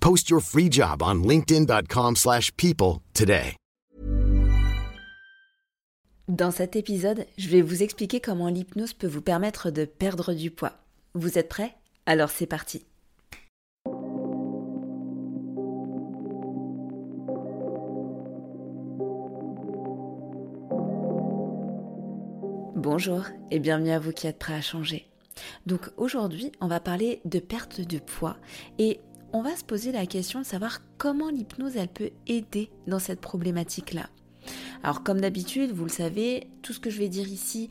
[0.00, 3.56] Post your free job on linkedin.com/people today.
[6.28, 10.52] Dans cet épisode, je vais vous expliquer comment l'hypnose peut vous permettre de perdre du
[10.52, 10.74] poids.
[11.14, 11.74] Vous êtes prêts?
[12.06, 12.86] Alors c'est parti.
[22.76, 25.06] Bonjour et bienvenue à vous qui êtes prêts à changer.
[25.66, 28.36] Donc aujourd'hui, on va parler de perte de poids
[28.78, 29.00] et
[29.32, 33.20] on va se poser la question de savoir comment l'hypnose elle peut aider dans cette
[33.20, 34.08] problématique-là.
[34.82, 37.68] Alors comme d'habitude, vous le savez, tout ce que je vais dire ici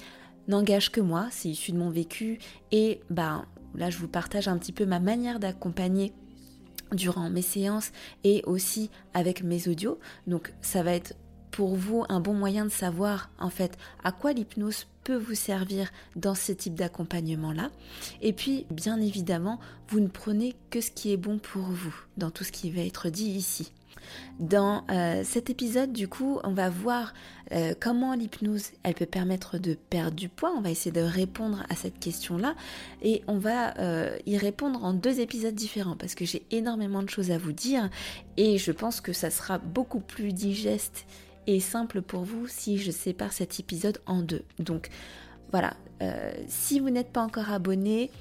[0.47, 2.39] n'engage que moi, c'est issu de mon vécu
[2.71, 6.13] et ben là je vous partage un petit peu ma manière d'accompagner
[6.91, 7.91] durant mes séances
[8.23, 9.99] et aussi avec mes audios.
[10.27, 11.15] Donc ça va être
[11.51, 15.89] pour vous un bon moyen de savoir en fait à quoi l'hypnose peut vous servir
[16.15, 17.71] dans ce type d'accompagnement-là.
[18.21, 22.29] Et puis, bien évidemment, vous ne prenez que ce qui est bon pour vous dans
[22.29, 23.71] tout ce qui va être dit ici.
[24.39, 27.13] Dans euh, cet épisode, du coup, on va voir
[27.51, 30.53] euh, comment l'hypnose, elle peut permettre de perdre du poids.
[30.55, 32.55] On va essayer de répondre à cette question-là
[33.01, 37.09] et on va euh, y répondre en deux épisodes différents parce que j'ai énormément de
[37.09, 37.89] choses à vous dire
[38.37, 41.05] et je pense que ça sera beaucoup plus digeste
[41.57, 44.43] simple pour vous si je sépare cet épisode en deux.
[44.59, 44.89] Donc
[45.51, 45.73] voilà,
[46.03, 48.11] euh, si vous n'êtes pas encore abonné,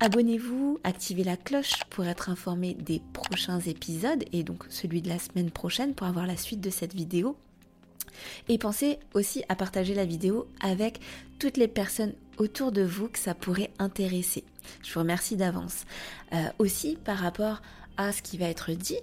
[0.00, 5.20] abonnez-vous, activez la cloche pour être informé des prochains épisodes et donc celui de la
[5.20, 7.36] semaine prochaine pour avoir la suite de cette vidéo.
[8.48, 11.00] Et pensez aussi à partager la vidéo avec
[11.38, 14.44] toutes les personnes autour de vous que ça pourrait intéresser.
[14.82, 15.84] Je vous remercie d'avance.
[16.32, 17.62] Euh, aussi par rapport
[17.96, 18.98] à ce qui va être dit,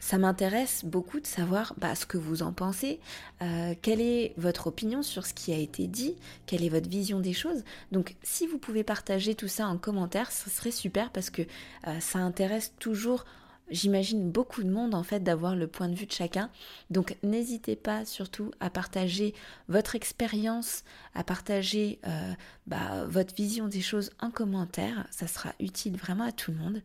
[0.00, 3.00] ça m'intéresse beaucoup de savoir bah, ce que vous en pensez,
[3.42, 6.16] euh, quelle est votre opinion sur ce qui a été dit,
[6.46, 7.64] quelle est votre vision des choses?
[7.92, 11.42] Donc si vous pouvez partager tout ça en commentaire, ce serait super parce que
[11.86, 13.24] euh, ça intéresse toujours,
[13.70, 16.50] j'imagine, beaucoup de monde en fait d'avoir le point de vue de chacun.
[16.90, 19.34] Donc n'hésitez pas surtout à partager
[19.68, 22.32] votre expérience, à partager euh,
[22.66, 25.06] bah, votre vision des choses en commentaire.
[25.10, 26.82] Ça sera utile vraiment à tout le monde.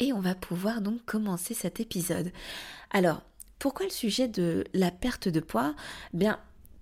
[0.00, 2.30] Et on va pouvoir donc commencer cet épisode.
[2.90, 3.22] Alors,
[3.58, 5.74] pourquoi le sujet de la perte de poids?
[6.12, 6.38] Bien,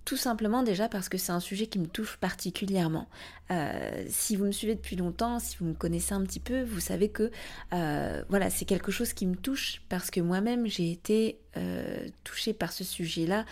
[0.06, 3.08] tout simplement déjà parce que c'est un sujet qui me touche particulièrement.
[3.50, 6.80] Euh, si vous me suivez depuis longtemps, si vous me connaissez un petit peu, vous
[6.80, 7.30] savez que
[7.72, 12.52] euh, voilà, c'est quelque chose qui me touche parce que moi-même j'ai été euh, touchée
[12.52, 13.44] par ce sujet-là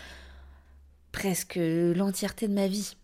[1.11, 2.97] presque l'entièreté de ma vie.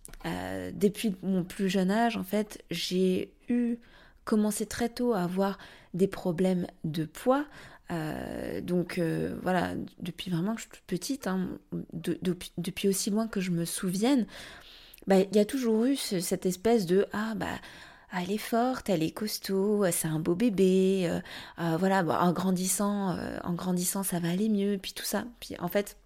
[0.73, 3.77] depuis mon plus jeune âge, en fait, j'ai eu
[4.25, 5.57] commencé très tôt à avoir
[5.93, 7.45] des problèmes de poids.
[7.91, 11.49] Euh, donc euh, voilà, depuis vraiment que je suis toute petite, hein,
[11.93, 14.25] depuis aussi loin que je me souvienne,
[15.07, 17.47] bah, il y a toujours eu cette espèce de ah bah
[18.17, 21.09] elle est forte, elle est costaud, c'est un beau bébé,
[21.59, 25.25] euh, voilà, en grandissant, en grandissant ça va aller mieux, puis tout ça.
[25.39, 25.97] Puis en fait,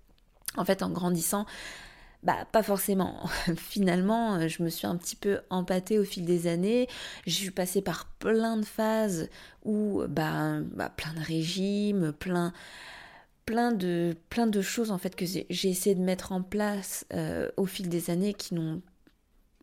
[0.56, 1.46] en fait en grandissant,
[2.26, 3.30] bah pas forcément.
[3.56, 6.88] Finalement, euh, je me suis un petit peu empâtée au fil des années.
[7.26, 9.30] J'ai suis passée par plein de phases
[9.64, 12.52] où bah, bah, plein de régimes, plein
[13.46, 17.52] plein de plein de choses en fait que j'ai essayé de mettre en place euh,
[17.58, 18.82] au fil des années qui n'ont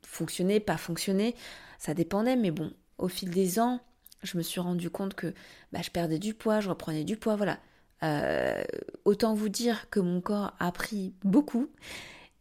[0.07, 1.35] fonctionné, pas fonctionné.
[1.79, 3.81] Ça dépendait, mais bon, au fil des ans,
[4.23, 5.35] je me suis rendu compte que
[5.73, 7.59] bah, je perdais du poids, je reprenais du poids, voilà.
[8.05, 8.63] Euh,
[9.05, 11.69] autant vous dire que mon corps a pris beaucoup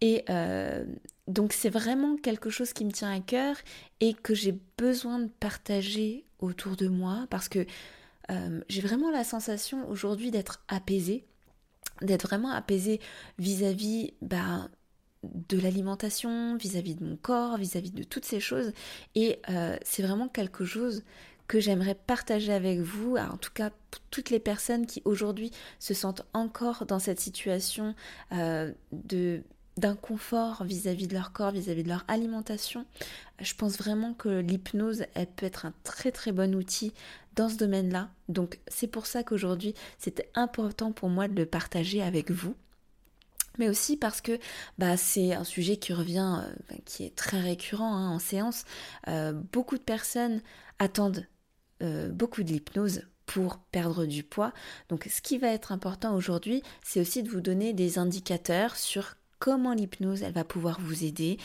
[0.02, 0.84] et euh,
[1.28, 3.56] donc c'est vraiment quelque chose qui me tient à cœur
[4.00, 7.66] et que j'ai besoin de partager autour de moi parce que
[8.32, 11.26] euh, j'ai vraiment la sensation aujourd'hui d'être apaisée,
[12.02, 13.00] d'être vraiment apaisée
[13.38, 14.70] vis-à-vis bah,
[15.24, 18.74] de l'alimentation, vis-à-vis de mon corps, vis-à-vis de toutes ces choses.
[19.14, 21.04] Et euh, c'est vraiment quelque chose
[21.48, 23.72] que j'aimerais partager avec vous, en tout cas
[24.10, 27.94] toutes les personnes qui aujourd'hui se sentent encore dans cette situation
[28.32, 29.44] de
[29.78, 32.86] d'inconfort vis-à-vis de leur corps, vis-à-vis de leur alimentation.
[33.40, 36.94] Je pense vraiment que l'hypnose, elle peut être un très très bon outil
[37.36, 38.10] dans ce domaine-là.
[38.30, 42.56] Donc c'est pour ça qu'aujourd'hui, c'était important pour moi de le partager avec vous
[43.58, 44.40] mais aussi parce que
[44.78, 48.64] bah, c'est un sujet qui revient, euh, qui est très récurrent hein, en séance.
[49.08, 50.42] Euh, beaucoup de personnes
[50.80, 51.28] attendent
[51.84, 54.54] euh, beaucoup de l'hypnose pour perdre du poids.
[54.90, 59.16] Donc ce qui va être important aujourd'hui, c'est aussi de vous donner des indicateurs sur
[59.42, 61.38] comment l'hypnose elle va pouvoir vous aider,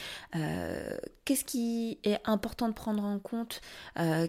[1.25, 3.63] qu'est-ce qui est important de prendre en compte,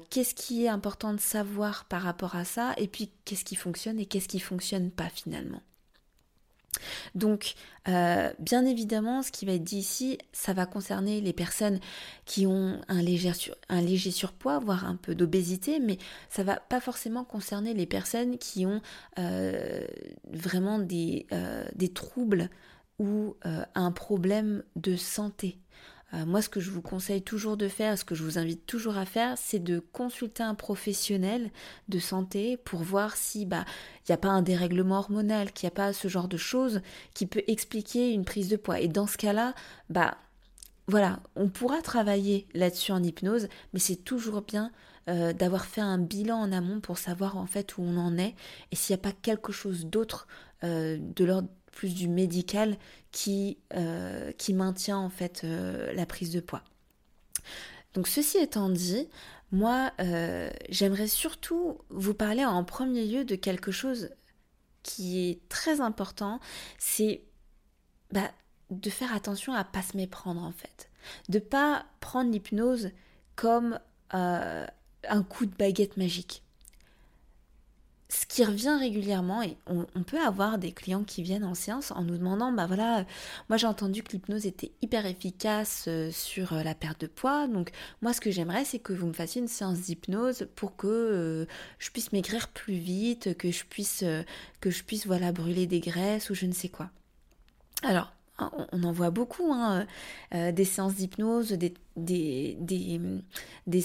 [0.09, 3.99] qu'est-ce qui est important de savoir par rapport à ça, et puis qu'est-ce qui fonctionne
[3.99, 5.61] et qu'est-ce qui fonctionne pas finalement.
[7.15, 7.53] Donc,
[7.87, 11.79] euh, bien évidemment, ce qui va être dit ici, ça va concerner les personnes
[12.25, 15.97] qui ont un léger, surpoids, voire un peu d'obésité, mais
[16.29, 18.81] ça va pas forcément concerner les personnes qui ont
[19.19, 19.81] euh,
[20.31, 22.49] vraiment euh, des, troubles
[22.99, 23.35] ou
[23.75, 25.59] un problème de santé.
[26.13, 28.65] Euh, moi, ce que je vous conseille toujours de faire, ce que je vous invite
[28.65, 31.51] toujours à faire, c'est de consulter un professionnel
[31.89, 33.65] de santé pour voir si bah
[34.03, 36.81] il n'y a pas un dérèglement hormonal, qu'il n'y a pas ce genre de choses
[37.13, 38.79] qui peut expliquer une prise de poids.
[38.79, 39.53] Et dans ce cas-là,
[39.89, 40.17] bah
[40.87, 44.71] voilà, on pourra travailler là-dessus en hypnose, mais c'est toujours bien
[45.09, 48.35] euh, d'avoir fait un bilan en amont pour savoir en fait où on en est
[48.71, 50.27] et s'il n'y a pas quelque chose d'autre
[50.63, 52.75] euh, de l'ordre plus du médical
[53.11, 56.63] qui, euh, maintient en fait euh, la prise de poids.
[57.93, 59.07] Donc ceci étant dit,
[59.51, 64.09] moi euh, j'aimerais surtout vous parler en premier lieu de quelque chose
[64.81, 66.39] qui est très important,
[66.79, 67.21] c'est
[68.11, 68.31] bah,
[68.71, 70.89] de faire attention à pas se méprendre en fait,
[71.29, 72.89] de pas prendre l'hypnose
[73.35, 73.79] comme
[74.09, 76.41] un coup de baguette magique
[78.09, 82.03] ce qui revient régulièrement, et on, peut avoir des clients qui viennent en séance en
[82.03, 83.05] nous demandant, bah voilà,
[83.49, 87.47] moi j'ai entendu que l'hypnose était hyper efficace euh, sur euh, la perte de poids,
[87.47, 87.71] donc
[88.01, 91.45] moi ce que j'aimerais c'est que vous me fassiez une séance d'hypnose pour que euh,
[91.79, 94.05] je puisse maigrir plus vite, que je puisse,
[94.61, 96.89] que je puisse voilà brûler des graisses ou je ne sais quoi.
[97.83, 99.87] Alors, on en voit beaucoup, hein,
[100.33, 101.57] euh, des séances d'hypnose,
[101.95, 102.55] des,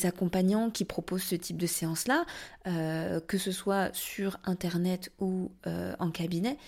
[0.04, 2.24] accompagnants qui proposent ce type de séance-là,
[2.66, 6.58] euh, que ce soit sur Internet ou euh, en cabinet.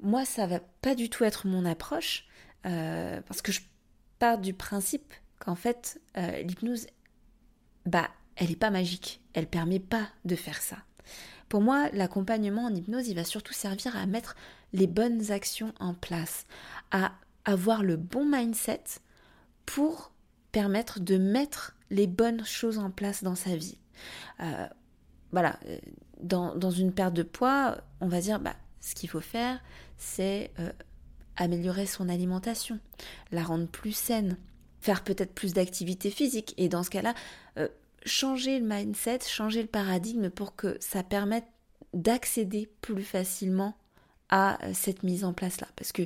[0.00, 2.26] Moi, ça va pas du tout être mon approche,
[2.62, 3.60] parce que je
[4.18, 6.86] pars du principe qu'en fait, l'hypnose,
[7.86, 10.78] bah, elle n'est pas magique, elle permet pas de faire ça.
[11.48, 14.34] Pour moi, l'accompagnement en hypnose, il va surtout servir à mettre
[14.72, 16.46] les bonnes actions en place,
[17.44, 18.84] avoir le bon mindset
[19.66, 20.12] pour
[20.52, 23.78] permettre de mettre les bonnes choses en place dans sa vie.
[24.40, 24.66] Euh,
[25.32, 25.78] voilà, euh,
[26.20, 29.60] dans, une perte de poids, on va dire, bah, ce qu'il faut faire,
[29.96, 30.70] c'est euh,
[31.36, 32.78] améliorer son alimentation,
[33.32, 34.36] la rendre plus saine,
[34.80, 37.14] faire peut-être plus d'activité physique, et dans ce cas-là,
[38.06, 41.46] changer le mindset, changer le paradigme pour que ça permette
[41.94, 43.74] d'accéder plus facilement
[44.28, 45.68] à cette mise en place-là.
[45.74, 46.02] Parce que,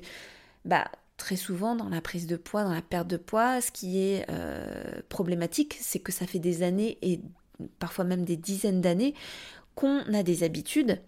[0.69, 4.00] bah, très souvent dans la prise de poids, dans la perte de poids, ce qui
[4.00, 7.20] est euh, problématique, c'est que ça fait des années et
[7.79, 9.15] parfois même des dizaines d'années
[9.75, 11.00] qu'on a des habitudes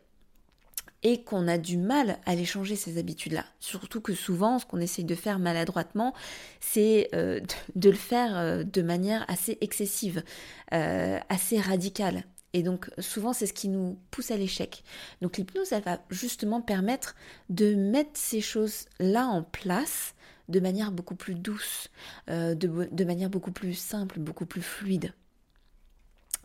[1.03, 3.45] et qu'on a du mal à les changer ces habitudes-là.
[3.61, 6.15] Surtout que souvent, ce qu'on essaye de faire maladroitement,
[6.61, 7.41] c'est euh,
[7.75, 10.23] de, le faire euh, de manière assez excessive,
[10.71, 12.25] assez radicale.
[12.53, 14.83] Et donc souvent c'est ce qui nous pousse à l'échec.
[15.23, 17.15] Donc l'hypnose, elle va justement permettre
[17.49, 20.15] de mettre ces choses-là en place
[20.51, 21.89] de manière beaucoup plus douce,
[22.29, 25.15] euh, de, manière beaucoup plus simple, beaucoup plus fluide.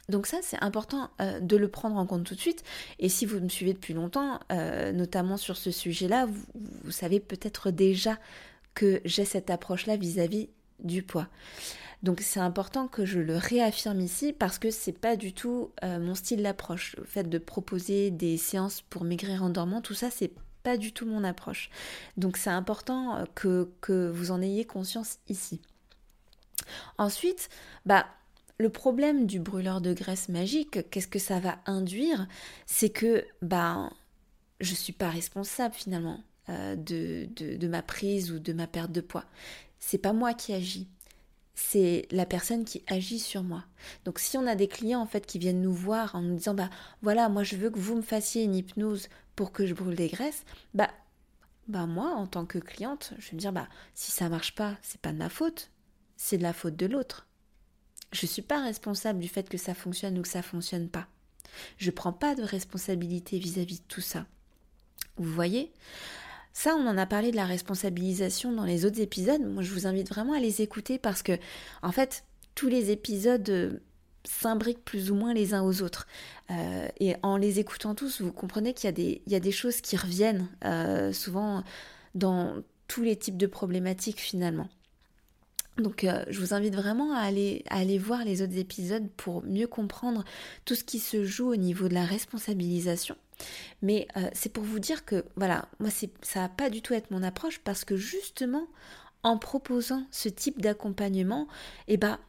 [0.08, 2.64] Donc ça, c'est important euh, de le prendre en compte tout de suite.
[3.00, 7.72] Et si vous me suivez depuis longtemps, euh, notamment sur ce sujet-là, vous, savez peut-être
[7.72, 8.20] déjà
[8.76, 11.28] que j'ai cette approche-là vis-à-vis du poids.
[12.04, 16.00] Donc c'est important que je le réaffirme ici parce que c'est pas du tout euh,
[16.00, 16.96] mon style d'approche.
[16.98, 20.92] Le fait de proposer des séances pour maigrir en dormant, tout ça c'est pas du
[20.92, 21.70] tout mon approche.
[22.18, 25.62] Donc c'est important euh, que, que vous en ayez conscience ici.
[26.98, 27.50] Ensuite,
[27.86, 28.06] bah
[28.58, 32.28] le problème du brûleur de graisse magique, qu'est-ce que ça va induire?
[32.66, 33.90] C'est que bah
[34.60, 38.92] je suis pas responsable finalement euh, de, de, de ma prise ou de ma perte
[38.92, 39.26] de poids.
[39.88, 40.88] C'est pas moi qui agis
[41.58, 43.64] c'est la personne qui agit sur moi.
[44.04, 46.56] Donc si on a des clients en fait qui viennent nous voir en nous disant
[46.56, 46.70] bah
[47.02, 50.10] voilà, moi je veux que vous me fassiez une hypnose pour que je brûle des
[50.10, 50.90] graisses, bah
[51.70, 54.76] bah moi en tant que cliente, je vais me dire bah si ça marche pas,
[54.82, 55.70] c'est pas de ma faute,
[56.18, 57.28] c'est de la faute de l'autre.
[58.12, 61.08] Je ne suis pas responsable du fait que ça fonctionne ou que ça fonctionne pas.
[61.78, 64.26] Je prends pas de responsabilité vis-à-vis -vis de tout ça.
[65.16, 65.72] Vous voyez?
[66.58, 69.42] Ça, on en a parlé de la responsabilisation dans les autres épisodes.
[69.42, 71.34] Moi, je vous invite vraiment à les écouter parce que,
[71.82, 72.24] en fait,
[72.56, 73.74] tous les épisodes euh,
[74.24, 76.08] s'imbriquent plus ou moins les uns aux autres.
[76.52, 78.90] Euh, et en les écoutant tous, vous comprenez qu'il
[79.28, 81.62] y, a des choses qui reviennent euh, souvent
[82.16, 82.56] dans
[82.88, 84.70] tous les types de problématiques finalement.
[85.78, 89.68] Donc je vous invite vraiment à aller, à aller voir les autres épisodes pour mieux
[89.68, 90.24] comprendre
[90.64, 93.18] tout ce qui se joue au niveau de la responsabilisation.
[93.82, 95.90] Mais euh, c'est pour vous dire que, voilà, moi,
[96.22, 98.68] ça va pas du tout être mon approche parce que justement,
[99.24, 101.48] en proposant ce type d'accompagnement,
[101.88, 102.20] eh ben,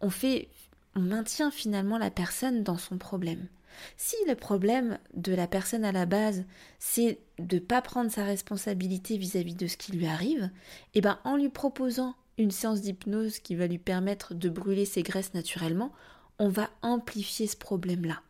[0.00, 0.48] on fait,
[0.94, 3.48] on maintient finalement la personne dans son problème.
[3.96, 6.44] Si le problème de la personne à la base,
[6.78, 10.50] c'est de ne pas prendre sa responsabilité vis-à-vis de ce qui lui arrive,
[10.94, 15.02] eh ben, en lui proposant une séance d'hypnose qui va lui permettre de brûler ses
[15.02, 15.92] graisses naturellement,
[16.38, 18.22] on va amplifier ce problème-là.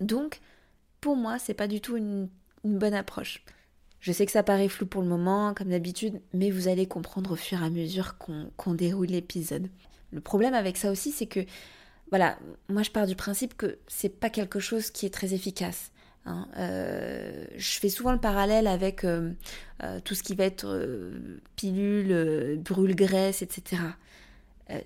[0.00, 0.40] Donc,
[1.00, 2.28] pour moi, c'est pas du tout une,
[2.64, 3.42] bonne approche.
[4.00, 7.32] Je sais que ça paraît flou pour le moment, comme d'habitude, mais vous allez comprendre
[7.32, 9.68] au fur et à mesure qu'on déroule l'épisode.
[10.12, 11.40] Le problème avec ça aussi, c'est que,
[12.10, 12.38] voilà,
[12.68, 15.92] moi je pars du principe que c'est pas quelque chose qui est très efficace.
[16.26, 16.48] Hein.
[16.58, 19.32] Euh, je fais souvent le parallèle avec euh,
[19.82, 20.88] euh, tout ce qui va être
[21.56, 23.82] pilule, brûle-graisse, etc.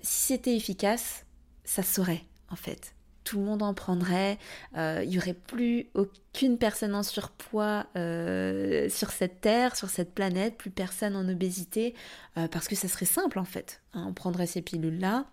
[0.01, 1.25] si c'était efficace,
[1.63, 2.95] ça saurait en fait
[3.25, 4.37] tout le monde en prendrait,
[4.77, 10.13] euh, il n'y aurait plus aucune personne en surpoids euh, sur cette terre, sur cette
[10.13, 11.95] planète, plus personne en obésité,
[12.37, 13.81] euh, parce que ça serait simple en fait.
[13.93, 14.05] Hein.
[14.07, 15.25] on prendrait ces pilules-là,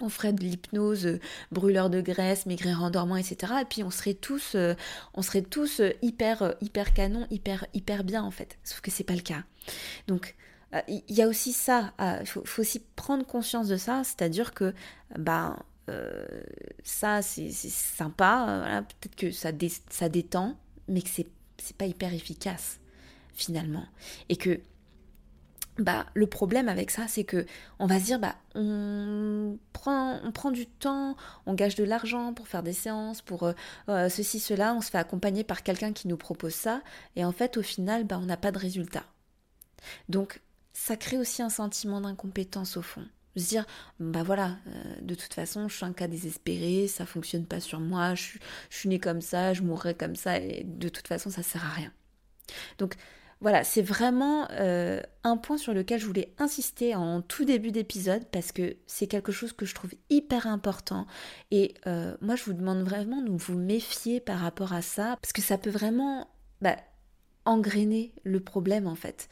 [0.00, 1.18] on ferait de l'hypnose,
[1.52, 3.54] brûleur de graisse, maigrir en dormant, etc.
[3.60, 4.56] Et puis on serait tous,
[5.12, 8.56] on serait tous hyper, hyper canon, hyper, hyper bien en fait.
[8.64, 9.42] Sauf que c'est pas le cas.
[10.06, 10.36] Donc
[10.88, 14.72] il y a aussi ça, il faut, faut, aussi prendre conscience de ça, c'est-à-dire que
[15.18, 15.56] bah
[15.88, 16.42] euh,
[16.84, 19.52] ça c'est sympa, euh, peut-être que ça,
[20.08, 20.56] détend,
[20.88, 22.80] mais que c'est pas hyper efficace
[23.32, 23.86] finalement.
[24.28, 24.60] Et que
[25.78, 27.46] bah, le problème avec ça, c'est que
[27.78, 32.34] on va se dire, bah, on prend, on prend du temps, on gage de l'argent
[32.34, 36.08] pour faire des séances, pour euh, ceci, cela, on se fait accompagner par quelqu'un qui
[36.08, 36.82] nous propose ça,
[37.16, 39.04] et en fait, au final, bah, on n'a pas de résultat.
[40.08, 40.40] Donc,
[40.72, 43.06] ça crée aussi un sentiment d'incompétence au fond
[43.36, 43.66] se dire
[43.98, 47.80] bah voilà euh, de toute façon je suis un cas désespéré ça fonctionne pas sur
[47.80, 48.38] moi je,
[48.70, 51.70] suis né comme ça je mourrai comme ça et de toute façon ça sert à
[51.70, 51.92] rien.
[52.78, 52.94] Donc
[53.40, 58.24] voilà c'est vraiment euh, un point sur lequel je voulais insister en tout début d'épisode
[58.32, 61.06] parce que c'est quelque chose que je trouve hyper important
[61.50, 65.32] et euh, moi je vous demande vraiment de vous méfier par rapport à ça parce
[65.32, 66.28] que ça peut vraiment
[66.60, 66.76] bah,
[67.44, 69.28] engrainer le problème en fait.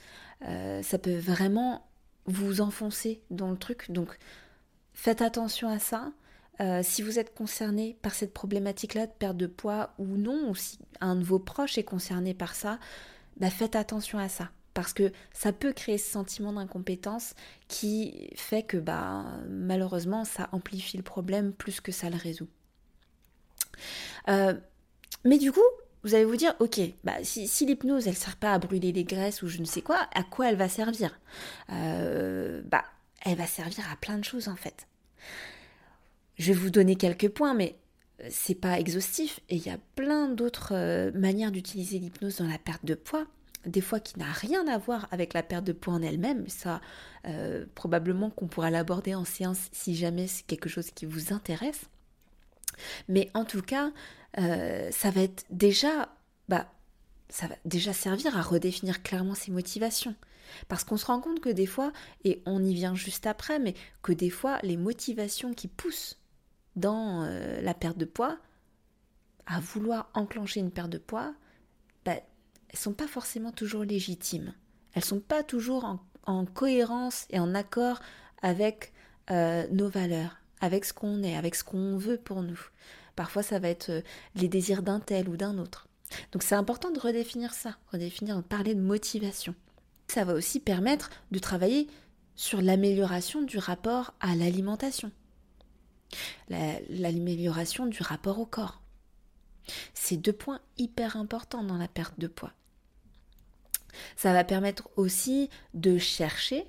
[0.83, 1.88] Ça peut vraiment
[2.28, 3.90] vous enfoncez dans le truc.
[3.90, 4.18] Donc
[4.92, 6.12] faites attention à ça.
[6.61, 10.54] Euh, si vous êtes concerné par cette problématique-là de perte de poids ou non, ou
[10.54, 12.78] si un de vos proches est concerné par ça,
[13.38, 14.50] bah faites attention à ça.
[14.75, 17.35] Parce que ça peut créer ce sentiment d'incompétence
[17.68, 22.49] qui fait que bah, malheureusement ça amplifie le problème plus que ça le résout.
[24.28, 24.54] Euh,
[25.25, 25.61] mais du coup,
[26.05, 29.43] vous allez vous dire, ok, bah, si, l'hypnose, elle sert pas à brûler les graisses
[29.43, 31.19] ou je ne sais quoi, à quoi elle va servir?
[31.71, 32.85] Euh, Bah,
[33.25, 34.87] elle va servir à plein de choses en fait.
[36.38, 37.76] Je vais vous donner quelques points, mais
[38.31, 42.59] c'est pas exhaustif et il y a plein d'autres euh, manières d'utiliser l'hypnose dans la
[42.59, 43.26] perte de poids.
[43.67, 46.81] Des fois qui n'a rien à voir avec la perte de poids en elle-même, ça
[47.26, 51.88] euh, probablement qu'on pourra l'aborder en séance si jamais c'est quelque chose qui vous intéresse.
[53.08, 53.92] Mais en tout cas,
[54.38, 56.08] euh, ça va déjà,
[56.49, 56.70] bah,
[57.28, 60.14] ça va déjà servir à redéfinir clairement ses motivations.
[60.68, 61.92] Parce qu'on se rend compte que des fois,
[62.25, 66.18] et on y vient juste après, mais que des fois, les motivations qui poussent
[66.76, 68.38] dans euh, la perte de poids,
[69.47, 71.35] à vouloir enclencher une perte de poids,
[72.04, 72.14] bah,
[72.68, 74.54] elles sont pas forcément toujours légitimes.
[74.92, 75.85] Elles sont pas toujours
[76.26, 78.00] en, cohérence et en accord
[78.42, 78.92] avec
[79.30, 82.61] euh, nos valeurs, avec ce qu'on est, avec ce qu'on veut pour nous.
[83.17, 84.00] Parfois, ça va être euh,
[84.35, 85.88] les désirs d'un tel ou d'un autre.
[86.33, 89.55] Donc c'est important de redéfinir ça, redéfinir, parler de motivation.
[90.09, 91.88] Ça va aussi permettre de travailler
[92.35, 95.11] sur l'amélioration du rapport à l'alimentation,
[96.49, 98.81] l'amélioration du rapport au corps.
[99.93, 102.53] C'est deux points hyper importants dans la perte de poids.
[104.17, 106.67] Ça va permettre aussi de chercher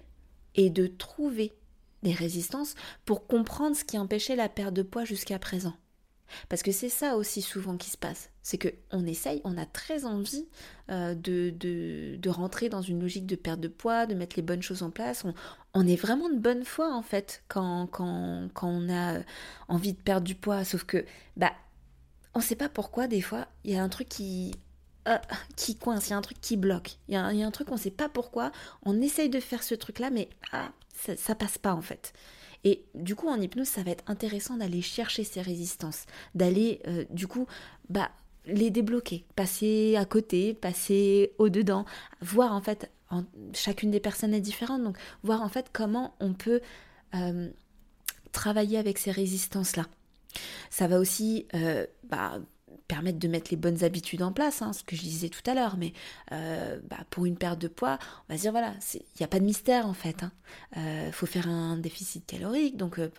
[0.55, 1.53] et de trouver
[2.03, 2.75] des résistances
[3.05, 5.73] pour comprendre ce qui empêchait la perte de poids jusqu'à présent.
[6.47, 8.29] Parce que c'est ça aussi souvent qui se passe.
[8.43, 10.47] C'est que on essaye, on a très envie
[10.89, 14.61] euh, de, de, rentrer dans une logique de perte de poids, de mettre les bonnes
[14.61, 15.25] choses en place.
[15.73, 19.19] On, est vraiment de bonne foi en fait quand, quand, quand, on a
[19.67, 20.63] envie de perdre du poids.
[20.63, 21.53] Sauf que, bah,
[22.33, 24.53] on sait pas pourquoi des fois, il y a un truc qui,
[25.07, 25.17] euh,
[25.55, 26.97] qui coince, il y a un truc qui bloque.
[27.07, 28.51] Il y, a un truc, on sait pas pourquoi.
[28.83, 30.71] On essaye de faire ce truc-là, mais ah,
[31.17, 32.13] ça, passe pas en fait.
[32.63, 37.05] Et du coup, en hypnose, ça va être intéressant d'aller chercher ces résistances, d'aller, euh,
[37.09, 37.47] du coup,
[37.89, 38.11] bah,
[38.45, 41.85] les débloquer, passer à côté, passer au-dedans,
[42.21, 42.91] voir en fait,
[43.53, 46.61] chacune des personnes est différente, donc voir en fait comment on peut
[47.15, 47.49] euh,
[48.31, 49.87] travailler avec ces résistances-là.
[50.69, 52.39] Ça va aussi euh, bah,
[52.87, 55.53] permettre de mettre les bonnes habitudes en place, hein, ce que je disais tout à
[55.53, 55.93] l'heure, mais
[56.31, 59.39] euh, bah, pour une perte de poids, on va dire voilà, il n'y a pas
[59.39, 60.17] de mystère en fait.
[60.21, 60.31] Il hein.
[60.77, 63.09] euh, faut faire un déficit calorique, donc euh,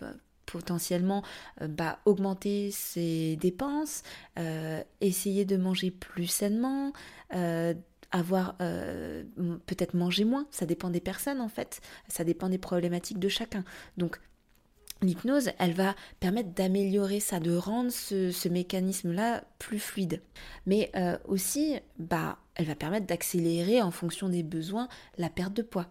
[0.45, 1.23] potentiellement
[1.61, 4.03] bah, augmenter ses dépenses,
[4.99, 6.91] essayer de manger plus sainement,
[8.11, 11.79] avoir peut-être manger moins, ça dépend des personnes en fait,
[12.09, 13.63] ça dépend des problématiques de chacun.
[13.95, 14.19] Donc
[15.01, 20.21] L'hypnose, elle va permettre d'améliorer ça, de rendre ce, mécanisme-là plus fluide.
[20.67, 25.63] Mais euh, aussi, bah, elle va permettre d'accélérer en fonction des besoins la perte de
[25.63, 25.87] poids.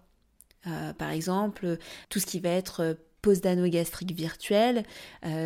[0.68, 4.84] Euh, par exemple, tout ce qui va être euh, pose d'anneau gastrique virtuel,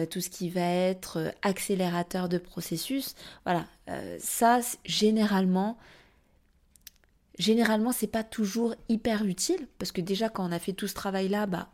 [0.09, 3.67] tout ce qui va être accélérateur de processus, voilà,
[4.21, 5.77] ça généralement,
[7.37, 10.95] généralement c'est pas toujours hyper utile parce que déjà quand on a fait tout ce
[10.95, 11.73] travail là, bah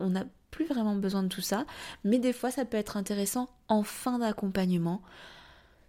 [0.00, 1.66] on a plus vraiment besoin de tout ça,
[2.04, 5.02] mais des fois ça peut être intéressant en fin d'accompagnement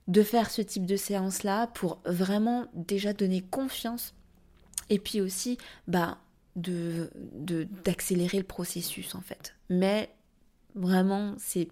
[0.08, 4.16] de faire ce type de séance là pour vraiment déjà donner confiance
[4.90, 6.18] et puis aussi bah
[6.56, 7.12] de
[7.84, 9.56] d'accélérer le processus en fait.
[9.70, 10.10] Mais
[10.74, 11.68] vraiment c'est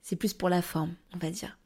[0.00, 1.58] c'est plus pour la forme, on va dire.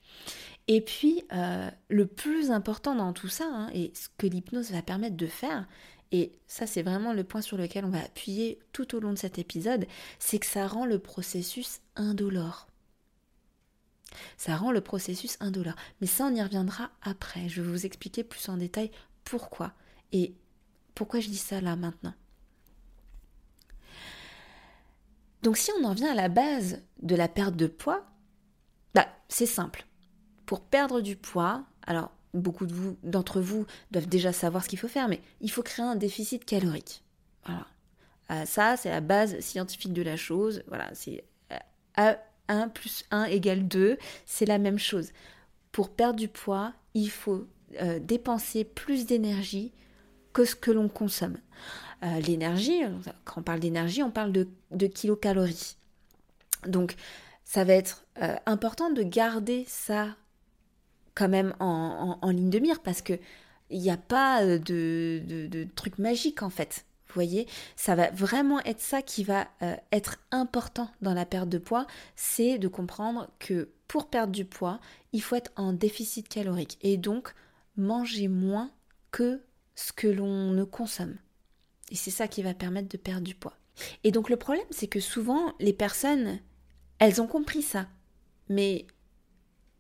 [0.66, 4.82] Et puis, euh, le plus important dans tout ça, hein, et ce que l'hypnose va
[4.82, 5.66] permettre de faire,
[6.14, 9.18] et ça c'est vraiment le point sur lequel on va appuyer tout au long de
[9.18, 9.85] cet épisode,
[10.21, 12.68] c'est que ça rend le processus indolore.
[14.37, 15.75] Ça rend le processus indolore.
[16.00, 17.49] Mais ça, on y reviendra après.
[17.49, 18.92] Je vais vous expliquer plus en détail
[19.25, 19.73] pourquoi.
[20.12, 20.37] Et
[20.94, 22.14] pourquoi je dis ça là maintenant.
[25.43, 28.06] Donc si on en vient à la base de la perte de poids,
[28.95, 29.84] bah, c'est simple.
[30.47, 34.78] Pour perdre du poids, alors beaucoup de vous, d'entre vous doivent déjà savoir ce qu'il
[34.78, 37.02] faut faire, mais il faut créer un déficit calorique.
[37.47, 37.66] Voilà.
[38.30, 40.62] Euh, ça, c'est la base scientifique de la chose.
[40.68, 41.25] Voilà, c'est
[41.97, 42.16] 1
[42.50, 45.10] euh, plus 1 égale 2, c'est la même chose.
[45.73, 47.47] Pour perdre du poids, il faut
[47.80, 49.73] euh, dépenser plus d'énergie
[50.32, 51.36] que ce que l'on consomme.
[52.26, 52.82] L'énergie,
[53.25, 55.78] quand on parle d'énergie, on parle de kilocalories.
[56.66, 56.97] Donc,
[57.44, 58.04] ça va être
[58.44, 60.14] important de garder ça
[61.14, 63.18] quand même en, ligne de mire parce que
[63.70, 66.84] il n'y a pas euh, de, de, truc magique en fait.
[67.08, 67.46] Vous voyez,
[67.76, 71.86] ça va vraiment être ça qui va euh, être important dans la perte de poids,
[72.16, 74.80] c'est de comprendre que pour perdre du poids,
[75.12, 77.32] il faut être en déficit calorique et donc
[77.76, 78.70] manger moins
[79.12, 79.40] que
[79.76, 81.16] ce que l'on ne consomme.
[81.90, 83.56] Et c'est ça qui va permettre de perdre du poids.
[84.02, 86.40] Et donc le problème, c'est que souvent, les personnes,
[86.98, 87.86] elles ont compris ça.
[88.48, 88.86] Mais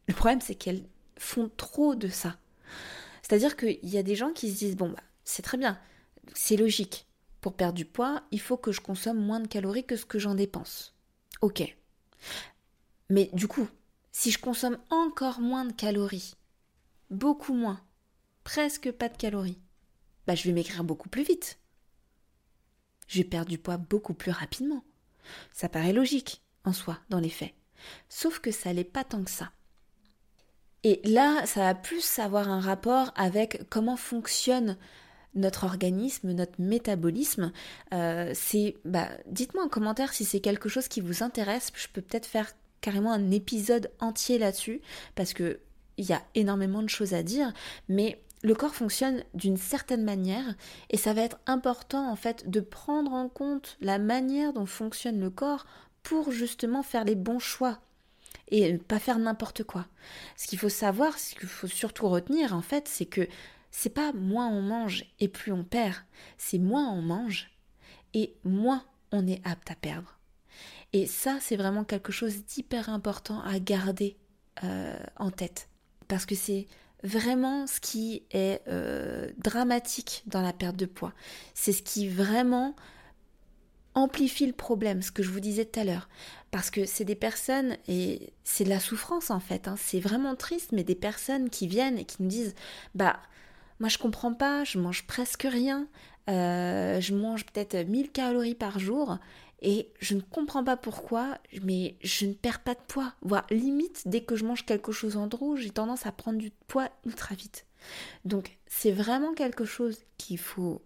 [0.08, 0.84] le problème, c'est qu'elles
[1.18, 2.36] font trop de ça.
[3.22, 5.78] C'est-à-dire qu'il y a des gens qui se disent, bon, bah, c'est très bien,
[6.34, 7.06] c'est logique.
[7.40, 10.18] Pour perdre du poids, il faut que je consomme moins de calories que ce que
[10.18, 10.94] j'en dépense.
[11.40, 11.76] Ok.
[13.10, 13.68] Mais du coup,
[14.12, 16.34] si je consomme encore moins de calories,
[17.10, 17.80] beaucoup moins,
[18.44, 19.60] presque pas de calories,
[20.26, 21.58] bah, je vais m'écrire beaucoup plus vite.
[23.08, 24.84] Je vais perdre du poids beaucoup plus rapidement.
[25.52, 27.54] Ça paraît logique en soi, dans les faits.
[28.08, 29.52] Sauf que ça n'est pas tant que ça.
[30.84, 34.76] Et là, ça va plus avoir un rapport avec comment fonctionne
[35.34, 37.52] notre organisme, notre métabolisme.
[37.92, 41.72] Euh, c'est, bah, dites-moi en commentaire si c'est quelque chose qui vous intéresse.
[41.74, 44.82] Je peux peut-être faire carrément un épisode entier là-dessus
[45.14, 45.58] parce que
[45.96, 47.52] il y a énormément de choses à dire,
[47.88, 50.54] mais le corps fonctionne d'une certaine manière
[50.90, 55.20] et ça va être important en fait de prendre en compte la manière dont fonctionne
[55.20, 55.66] le corps
[56.02, 57.78] pour justement faire les bons choix
[58.48, 59.86] et pas faire n'importe quoi.
[60.36, 63.26] Ce qu'il faut savoir, ce qu'il faut surtout retenir en fait, c'est que
[63.70, 65.96] c'est pas moins on mange et plus on perd,
[66.38, 67.50] c'est moins on mange
[68.14, 70.18] et moins on est apte à perdre.
[70.92, 74.16] Et ça, c'est vraiment quelque chose d'hyper important à garder
[74.62, 75.68] euh, en tête.
[76.06, 76.68] Parce que c'est
[77.02, 81.12] vraiment ce qui est euh, dramatique dans la perte de poids.
[81.52, 82.76] C'est ce qui vraiment
[83.94, 86.08] amplifie le problème, ce que je vous disais tout à l'heure.
[86.50, 89.76] Parce que c'est des personnes, et c'est de la souffrance en fait, hein.
[89.78, 92.54] c'est vraiment triste, mais des personnes qui viennent et qui nous disent,
[92.94, 93.18] bah,
[93.80, 95.88] moi je comprends pas, je mange presque rien,
[96.30, 99.18] euh, je mange peut-être 1000 calories par jour,
[99.66, 103.14] et je ne comprends pas pourquoi, mais je ne perds pas de poids.
[103.22, 106.50] Voire limite, dès que je mange quelque chose en trop, j'ai tendance à prendre du
[106.68, 107.64] poids ultra vite.
[108.26, 110.82] Donc c'est vraiment quelque chose qu'il faut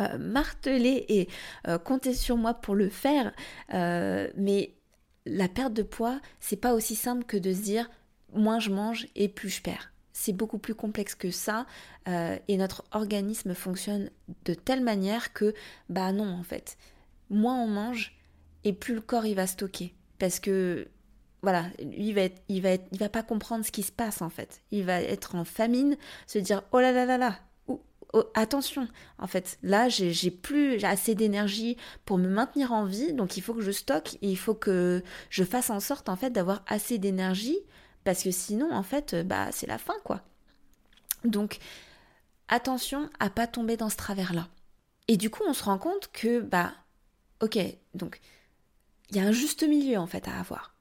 [0.00, 1.28] euh, marteler et
[1.66, 3.32] euh, compter sur moi pour le faire.
[3.74, 4.74] Euh, mais
[5.26, 7.90] la perte de poids, c'est pas aussi simple que de se dire
[8.32, 9.92] moins je mange et plus je perds.
[10.12, 11.66] C'est beaucoup plus complexe que ça
[12.48, 14.10] et notre organisme fonctionne
[14.46, 15.54] de telle manière que
[15.90, 16.78] bah non en fait,
[17.28, 18.18] moins on mange
[18.64, 20.88] et plus le corps il va stocker parce que
[21.42, 24.62] voilà, il va il va il va pas comprendre ce qui se passe en fait.
[24.70, 25.96] Il va être en famine,
[26.26, 27.38] se dire oh là là là là,
[28.34, 33.42] Attention, en fait, là, j'ai plus assez d'énergie pour me maintenir en vie, donc il
[33.42, 36.62] faut que je stocke, et il faut que je fasse en sorte, en fait, d'avoir
[36.66, 37.58] assez d'énergie,
[38.04, 40.22] parce que sinon, en fait, bah, c'est la fin, quoi.
[41.24, 41.58] Donc,
[42.48, 44.48] attention à pas tomber dans ce travers-là.
[45.08, 46.72] Et du coup, on se rend compte que, bah,
[47.42, 47.58] ok,
[47.94, 48.20] donc,
[49.10, 50.74] il y a un juste milieu, en fait, à avoir.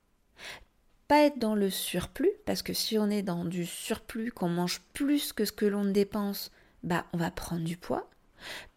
[1.09, 4.81] Pas être dans le surplus, parce que si on est dans du surplus, qu'on mange
[4.93, 6.51] plus que ce que l'on dépense,
[6.87, 8.09] bah on va prendre du poids.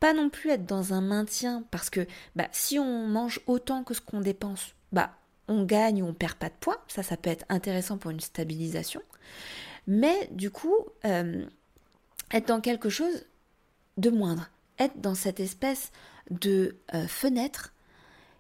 [0.01, 3.95] Pas non plus être dans un maintien parce que bah, si on mange autant que
[3.95, 5.13] ce qu'on dépense, bah
[5.49, 6.85] on gagne ou on perd pas de poids.
[6.89, 9.03] Ça, ça peut être intéressant pour une stabilisation.
[9.87, 11.47] Mais du coup, euh,
[12.33, 13.27] être dans quelque chose
[13.97, 15.93] de moindre, être dans cette espèce
[16.31, 17.73] de euh, fenêtre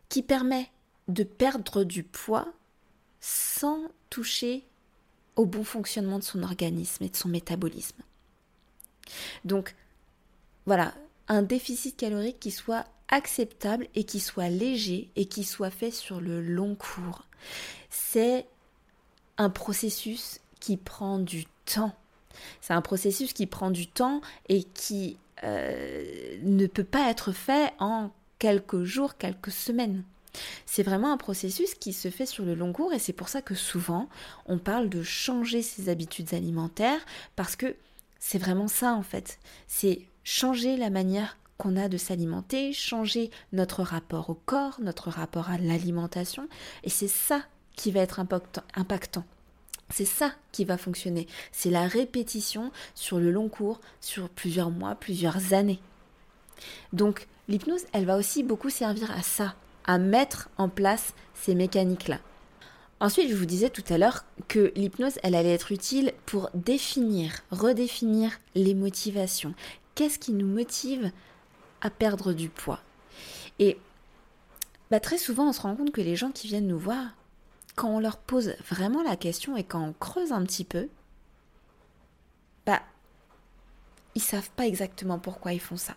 [0.08, 0.68] qui permet
[1.08, 2.52] de perdre du poids
[3.20, 4.64] sans toucher
[5.36, 8.02] au bon fonctionnement de son organisme et de son métabolisme.
[9.44, 9.74] Donc
[10.66, 10.94] voilà,
[11.28, 16.20] un déficit calorique qui soit acceptable et qui soit léger et qui soit fait sur
[16.20, 17.26] le long cours.
[17.88, 18.46] C'est
[19.38, 21.94] un processus qui prend du temps.
[22.60, 27.72] C'est un processus qui prend du temps et qui euh, ne peut pas être fait
[27.78, 30.04] en quelques jours, quelques semaines.
[30.66, 33.42] C'est vraiment un processus qui se fait sur le long cours et c'est pour ça
[33.42, 34.08] que souvent
[34.46, 37.74] on parle de changer ses habitudes alimentaires parce que
[38.20, 39.40] c'est vraiment ça en fait.
[39.66, 45.50] C'est changer la manière qu'on a de s'alimenter, changer notre rapport au corps, notre rapport
[45.50, 46.48] à l'alimentation.
[46.84, 47.42] Et c'est ça
[47.76, 49.24] qui va être impactant.
[49.88, 51.26] C'est ça qui va fonctionner.
[51.50, 55.80] C'est la répétition sur le long cours, sur plusieurs mois, plusieurs années.
[56.92, 59.54] Donc l'hypnose, elle va aussi beaucoup servir à ça,
[59.84, 62.20] à mettre en place ces mécaniques-là.
[63.00, 67.32] Ensuite, je vous disais tout à l'heure que l'hypnose, elle allait être utile pour définir,
[67.50, 69.54] redéfinir les motivations.
[69.94, 71.10] Qu'est-ce qui nous motive
[71.80, 72.80] à perdre du poids?
[73.58, 73.78] Et
[74.90, 77.06] bah, très souvent, on se rend compte que les gens qui viennent nous voir,
[77.74, 80.88] quand on leur pose vraiment la question et quand on creuse un petit peu,
[82.66, 82.82] bah,
[84.14, 85.96] ils savent pas exactement pourquoi ils font ça.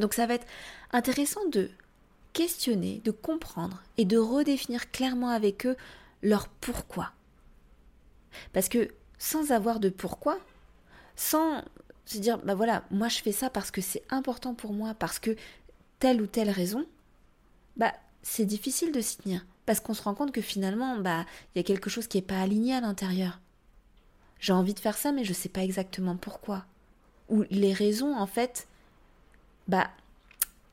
[0.00, 0.46] Donc ça va être
[0.92, 1.70] intéressant de
[2.32, 5.76] questionner, de comprendre et de redéfinir clairement avec eux
[6.22, 7.12] leur pourquoi.
[8.52, 8.88] Parce que
[9.18, 10.38] sans avoir de pourquoi,
[11.16, 11.62] sans
[12.04, 15.18] se dire, bah voilà, moi je fais ça parce que c'est important pour moi, parce
[15.18, 15.36] que
[15.98, 16.86] telle ou telle raison,
[17.76, 19.44] bah c'est difficile de s'y tenir.
[19.66, 22.22] Parce qu'on se rend compte que finalement, bah, il y a quelque chose qui n'est
[22.22, 23.38] pas aligné à l'intérieur.
[24.40, 26.64] J'ai envie de faire ça, mais je ne sais pas exactement pourquoi.
[27.28, 28.66] Ou les raisons, en fait,
[29.66, 29.90] bah,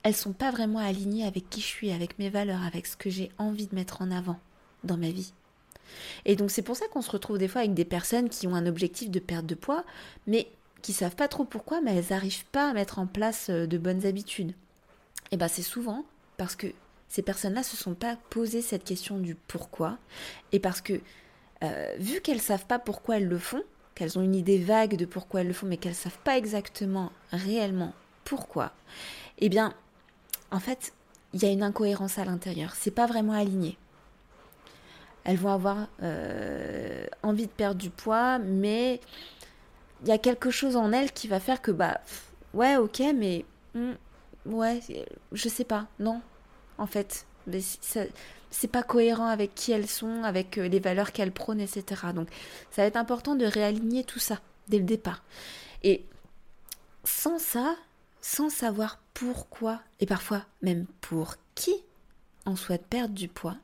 [0.05, 3.09] elles sont pas vraiment alignées avec qui je suis, avec mes valeurs, avec ce que
[3.09, 4.39] j'ai envie de mettre en avant
[4.83, 5.33] dans ma vie.
[6.25, 8.53] Et donc c'est pour ça qu'on se retrouve des fois avec des personnes qui ont
[8.53, 9.83] un objectif de perte de poids,
[10.27, 10.47] mais
[10.83, 13.79] qui savent pas trop pourquoi, mais elles n'arrivent pas à mettre en place euh, de
[13.79, 14.53] bonnes habitudes.
[15.31, 16.05] Et bien c'est souvent
[16.37, 16.67] parce que
[17.09, 19.97] ces personnes-là se sont pas posé cette question du pourquoi,
[20.51, 21.01] et parce que
[21.63, 23.63] euh, vu qu'elles savent pas pourquoi elles le font,
[23.95, 27.11] qu'elles ont une idée vague de pourquoi elles le font, mais qu'elles savent pas exactement
[27.31, 28.71] réellement pourquoi,
[29.39, 29.73] eh bien
[30.55, 30.93] en fait,
[31.33, 32.75] il y a une incohérence à l'intérieur.
[32.75, 33.77] C'est pas vraiment aligné.
[35.25, 39.01] Elles vont avoir euh, envie de perdre du poids, mais
[40.01, 41.99] il y a quelque chose en elles qui va faire que, bah,
[42.53, 43.93] ouais, ok, mais hmm,
[44.45, 44.79] ouais,
[45.33, 46.21] je sais pas, non,
[46.77, 47.25] en fait,
[48.49, 51.83] c'est pas cohérent avec qui elles sont, avec euh, les valeurs qu'elles prônent, etc.
[52.15, 52.29] Donc,
[52.71, 54.39] ça va être important de réaligner tout ça
[54.69, 55.21] dès le départ.
[55.83, 56.05] Et
[57.03, 57.75] sans ça,
[58.21, 61.73] sans savoir pourquoi et parfois même pour qui
[62.45, 63.57] on souhaite perdre du poids,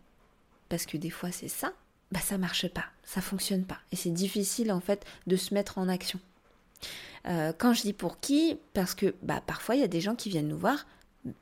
[0.70, 1.74] parce que des fois c'est ça,
[2.12, 5.78] bah ça marche pas, ça fonctionne pas et c'est difficile en fait de se mettre
[5.78, 6.20] en action.
[7.28, 10.16] Euh, quand je dis pour qui, parce que bah parfois il y a des gens
[10.16, 10.88] qui viennent nous voir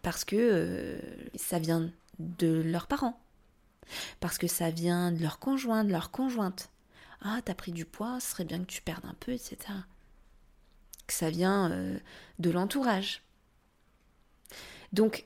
[0.02, 1.00] parce que euh,
[1.36, 3.18] ça vient de leurs parents,
[4.20, 6.70] parce que ça vient de leur conjoint, de leur conjointe.
[7.22, 9.58] Ah, t'as pris du poids, ce serait bien que tu perdes un peu, etc.
[11.06, 12.00] Que ça vient euh,
[12.40, 13.22] de l'entourage.
[14.94, 15.26] Donc,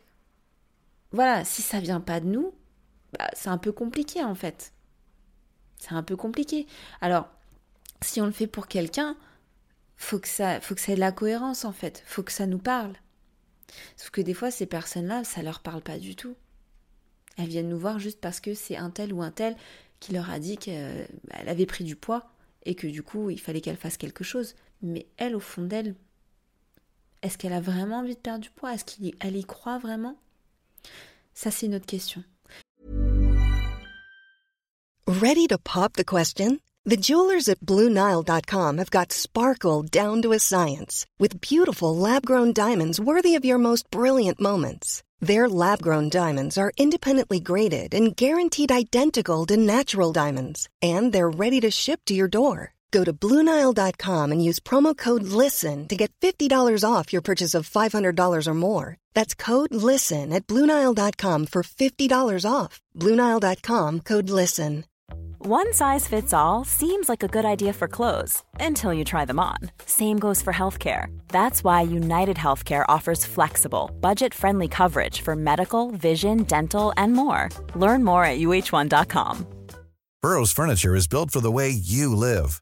[1.12, 2.54] voilà, si ça vient pas de nous,
[3.18, 4.74] bah, c'est un peu compliqué en fait.
[5.78, 6.66] C'est un peu compliqué.
[7.02, 7.30] Alors,
[8.02, 9.16] si on le fait pour quelqu'un,
[9.96, 12.04] faut que ça, faut que ça ait de la cohérence en fait.
[12.06, 12.94] Faut que ça nous parle.
[13.96, 16.36] Sauf que des fois, ces personnes-là, ça leur parle pas du tout.
[17.38, 19.56] Elles viennent nous voir juste parce que c'est un tel ou un tel
[20.00, 22.32] qui leur a dit qu'elle avait pris du poids
[22.66, 24.56] et que du coup, il fallait qu'elle fasse quelque chose.
[24.82, 25.96] Mais elle, au fond d'elle,
[27.24, 30.16] est-ce qu'elle a vraiment envie de perdre du poids Est-ce qu'elle y croit vraiment
[31.34, 32.24] Ça, c'est une autre question.
[35.08, 40.40] Ready to pop the question The jewelers at BlueNile.com have got sparkle down to a
[40.40, 45.02] science with beautiful lab-grown diamonds worthy of your most brilliant moments.
[45.22, 51.62] Their lab-grown diamonds are independently graded and guaranteed identical to natural diamonds, and they're ready
[51.62, 52.74] to ship to your door.
[52.94, 57.68] Go to BlueNile.com and use promo code LISTEN to get $50 off your purchase of
[57.68, 58.98] $500 or more.
[59.16, 62.80] That's code LISTEN at BlueNile.com for $50 off.
[62.96, 64.86] BlueNile.com code LISTEN.
[65.40, 69.40] One size fits all seems like a good idea for clothes until you try them
[69.40, 69.58] on.
[69.86, 71.08] Same goes for healthcare.
[71.30, 77.50] That's why United Healthcare offers flexible, budget friendly coverage for medical, vision, dental, and more.
[77.76, 79.48] Learn more at uh1.com.
[80.22, 82.62] Burrow's Furniture is built for the way you live.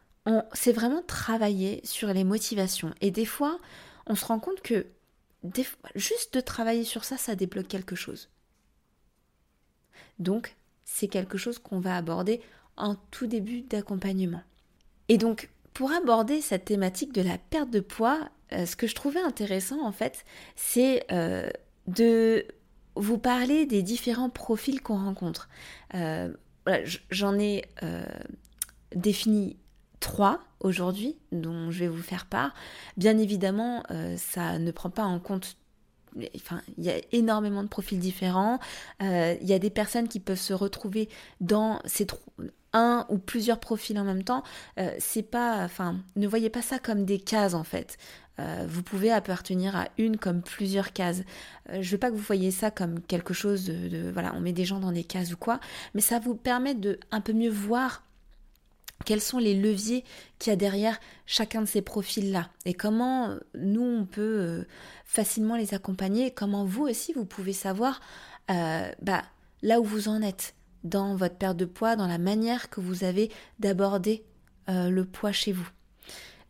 [0.53, 2.93] c'est vraiment travailler sur les motivations.
[3.01, 3.59] Et des fois,
[4.05, 4.85] on se rend compte que
[5.95, 8.29] juste de travailler sur ça, ça débloque quelque chose.
[10.19, 10.55] Donc,
[10.85, 12.41] c'est quelque chose qu'on va aborder
[12.77, 14.43] en tout début d'accompagnement.
[15.09, 18.95] Et donc, pour aborder cette thématique de la perte de poids, euh, ce que je
[18.95, 21.49] trouvais intéressant en fait, c'est euh,
[21.87, 22.45] de
[22.95, 25.49] vous parler des différents profils qu'on rencontre.
[25.95, 26.33] Euh,
[27.09, 27.63] j'en ai
[28.93, 29.57] défini
[30.01, 32.53] trois aujourd'hui dont je vais vous faire part.
[32.97, 33.83] Bien évidemment,
[34.17, 35.55] ça ne prend pas en compte
[36.35, 38.59] Enfin, il y a énormément de profils différents.
[39.01, 41.09] Euh, il y a des personnes qui peuvent se retrouver
[41.39, 42.05] dans ces
[42.73, 44.43] un ou plusieurs profils en même temps.
[44.79, 47.97] Euh, c'est pas, enfin, ne voyez pas ça comme des cases en fait.
[48.39, 51.21] Euh, vous pouvez appartenir à une comme plusieurs cases.
[51.69, 54.65] je veux pas que vous voyez ça comme quelque chose de, voilà, on met des
[54.65, 55.59] gens dans des cases ou quoi,
[55.93, 58.03] mais ça vous permet de un peu mieux voir
[59.05, 60.03] quels sont les leviers
[60.39, 62.49] qu'il y a derrière chacun de ces profils-là?
[62.65, 64.63] Et comment euh, nous, on peut euh,
[65.05, 68.01] facilement les accompagner, comment vous aussi, vous pouvez savoir
[68.49, 69.23] euh, bah,
[69.61, 73.03] là où vous en êtes dans votre perte de poids, dans la manière que vous
[73.03, 74.23] avez d'aborder
[74.67, 75.69] le poids chez vous?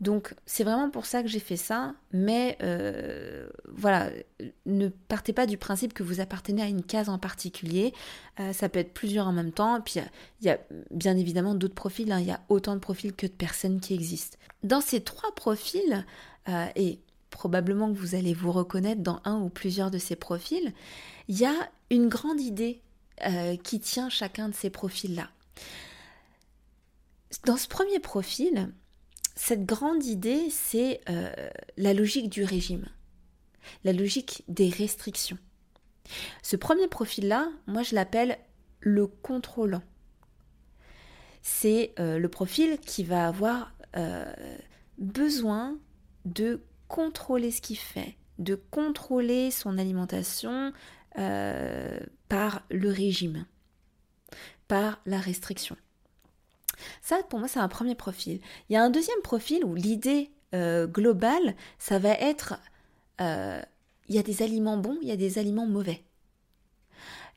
[0.01, 4.09] Donc c'est vraiment pour ça que j'ai fait ça, mais euh, voilà,
[4.65, 7.93] ne partez pas du principe que vous appartenez à une case en particulier,
[8.39, 9.99] euh, ça peut être plusieurs en même temps, et puis
[10.41, 10.59] il y, a
[10.89, 12.19] bien évidemment d'autres profils, hein.
[12.19, 14.39] il y a autant de profils que de personnes qui existent.
[14.63, 16.03] Dans ces trois profils,
[16.49, 20.73] euh, et probablement que vous allez vous reconnaître dans un ou plusieurs de ces profils,
[21.27, 21.53] il y a
[21.91, 22.81] une grande idée
[23.63, 25.29] qui tient chacun de ces profils-là.
[27.45, 28.71] Dans ce premier profil,
[29.35, 31.31] cette grande idée, c'est euh,
[31.77, 32.85] la logique du régime,
[33.83, 35.37] la logique des restrictions.
[36.41, 38.37] Ce premier profil-là, moi je l'appelle
[38.79, 39.83] le contrôlant.
[41.41, 44.31] C'est euh, le profil qui va avoir euh,
[44.97, 45.77] besoin
[46.25, 50.73] de contrôler ce qu'il fait, de contrôler son alimentation
[52.29, 53.45] par le régime,
[54.69, 55.75] par la restriction.
[57.01, 58.39] Ça, pour moi, c'est un premier profil.
[58.69, 62.55] Il y a un deuxième profil où l'idée euh, globale, ça va être,
[63.21, 63.61] euh,
[64.09, 66.03] il y a des aliments bons, il y a des aliments mauvais.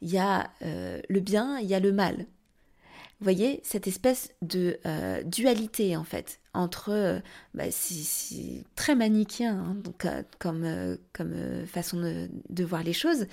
[0.02, 2.26] Il y a euh, le bien, il y a le mal.
[3.20, 4.78] Vous voyez, cette espèce de
[5.24, 7.22] dualité, en fait, entre,
[7.54, 10.06] bah, c'est très manichéen, hein, donc,
[10.40, 13.26] comme, comme façon de, de, voir les choses,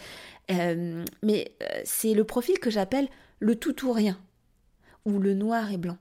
[0.47, 1.51] mais
[1.83, 4.17] c'est le profil que j'appelle le tout ou rien
[5.05, 5.97] ou le noir et blanc.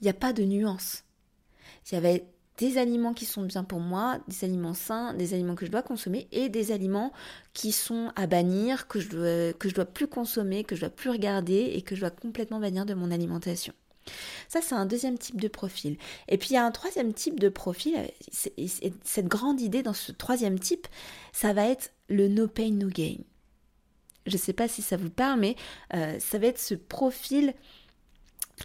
[0.00, 1.04] Il n'y a pas de nuance.
[1.90, 2.26] Il y avait
[2.58, 5.82] des aliments qui sont bien pour moi, des aliments sains, des aliments que je dois
[5.82, 7.12] consommer et des aliments
[7.52, 11.72] qui sont à bannir, que je dois, dois plus consommer, que je dois plus regarder
[11.74, 13.74] et que je dois complètement bannir de mon alimentation.
[14.48, 15.96] Ça, c'est un deuxième type de profil.
[16.28, 17.94] Et puis, il y a un troisième type de profil.
[18.28, 20.86] cette grande idée dans ce troisième type,
[21.32, 23.16] ça va être le no pain, no gain.
[24.26, 25.56] Je ne sais pas si ça vous parle, mais
[25.94, 27.54] euh, ça va être ce profil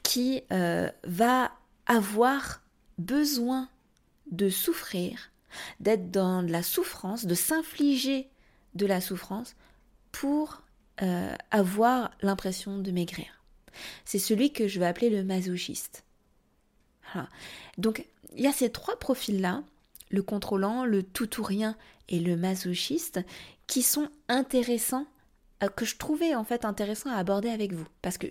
[0.03, 1.51] qui euh, va
[1.85, 2.61] avoir
[2.97, 3.69] besoin
[4.31, 5.31] de souffrir,
[5.79, 8.29] d'être dans la souffrance, de s'infliger
[8.75, 9.55] de la souffrance
[10.11, 10.61] pour
[11.01, 13.43] euh, avoir l'impression de maigrir.
[14.05, 16.03] C'est celui que je vais appeler le masochiste.
[17.77, 19.63] Donc il y a ces trois profils-là,
[20.09, 21.75] le contrôlant, le tout ou rien
[22.07, 23.19] et le masochiste,
[23.67, 25.05] qui sont intéressants,
[25.75, 27.87] que je trouvais en fait intéressants à aborder avec vous.
[28.01, 28.27] Parce que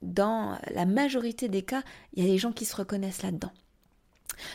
[0.00, 1.82] dans la majorité des cas,
[2.14, 3.52] il y a des gens qui se reconnaissent là-dedans.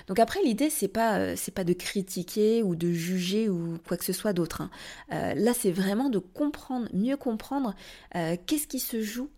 [0.07, 3.97] Donc après l'idée c'est pas euh, c'est pas de critiquer ou de juger ou quoi
[3.97, 4.61] que ce soit d'autre.
[4.61, 4.69] Hein.
[5.13, 7.75] Euh, là c'est vraiment de comprendre, mieux comprendre
[8.15, 9.29] euh, qu'est-ce qui se joue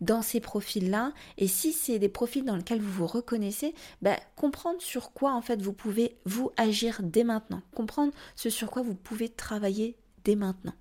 [0.00, 4.80] dans ces profils-là et si c'est des profils dans lesquels vous vous reconnaissez, bah, comprendre
[4.80, 8.94] sur quoi en fait vous pouvez vous agir dès maintenant, comprendre ce sur quoi vous
[8.94, 10.74] pouvez travailler dès maintenant.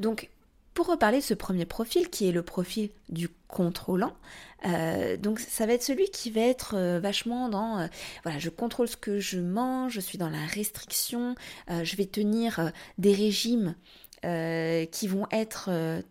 [0.00, 0.30] Donc
[0.78, 4.14] pour reparler de ce premier profil qui est le profil du contrôlant,
[4.64, 7.86] euh, ça va être celui qui va être euh, vachement dans euh,
[8.22, 11.34] voilà je contrôle ce que je mange, je suis dans la restriction,
[11.68, 13.74] je vais tenir des régimes
[14.22, 15.68] qui vont être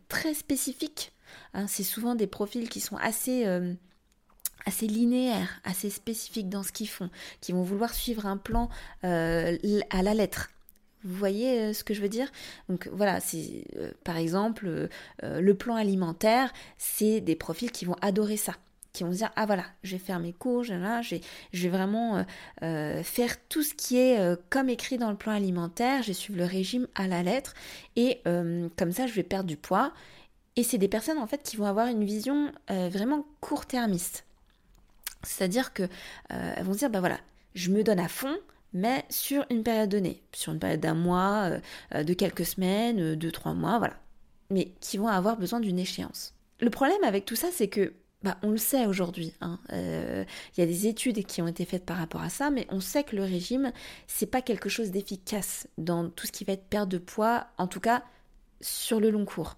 [0.09, 1.13] très spécifiques.
[1.53, 1.67] Hein.
[1.67, 3.45] c'est souvent des profils qui sont assez
[4.65, 8.67] assez linéaires, assez spécifiques dans ce qu'ils font, qui vont vouloir suivre un plan
[9.01, 10.49] à la lettre.
[11.03, 12.31] Vous voyez euh, ce que je veux dire?
[12.69, 17.95] Donc voilà, c'est euh, par exemple euh, le plan alimentaire, c'est des profils qui vont
[18.01, 18.53] adorer ça,
[18.93, 21.21] qui vont se dire ah voilà, je vais faire mes courges, là, je, vais,
[21.53, 22.25] je vais vraiment
[22.59, 26.45] faire tout ce qui est comme écrit dans le plan alimentaire, je vais suivre le
[26.45, 27.53] régime à la lettre
[27.95, 29.93] et comme ça je vais perdre du poids.
[30.55, 34.25] Et c'est des personnes en fait qui vont avoir une vision vraiment court-termiste.
[35.21, 35.83] C'est-à-dire que
[36.29, 37.19] elles vont se dire bah voilà,
[37.53, 38.35] je me donne à fond,
[38.77, 41.59] mais sur une période donnée, sur une période d'un mois, euh,
[41.95, 43.95] euh, de quelques semaines, euh, de trois mois, voilà.
[44.51, 46.35] Mais qui vont avoir besoin d'une échéance.
[46.59, 50.25] Le problème avec tout ça, c'est que, bah, on le sait aujourd'hui, hein, il
[50.59, 53.03] y a des études qui ont été faites par rapport à ça, mais on sait
[53.03, 53.71] que le régime,
[54.07, 57.67] c'est pas quelque chose d'efficace dans tout ce qui va être perte de poids, en
[57.67, 58.03] tout cas
[58.61, 59.57] sur le long cours.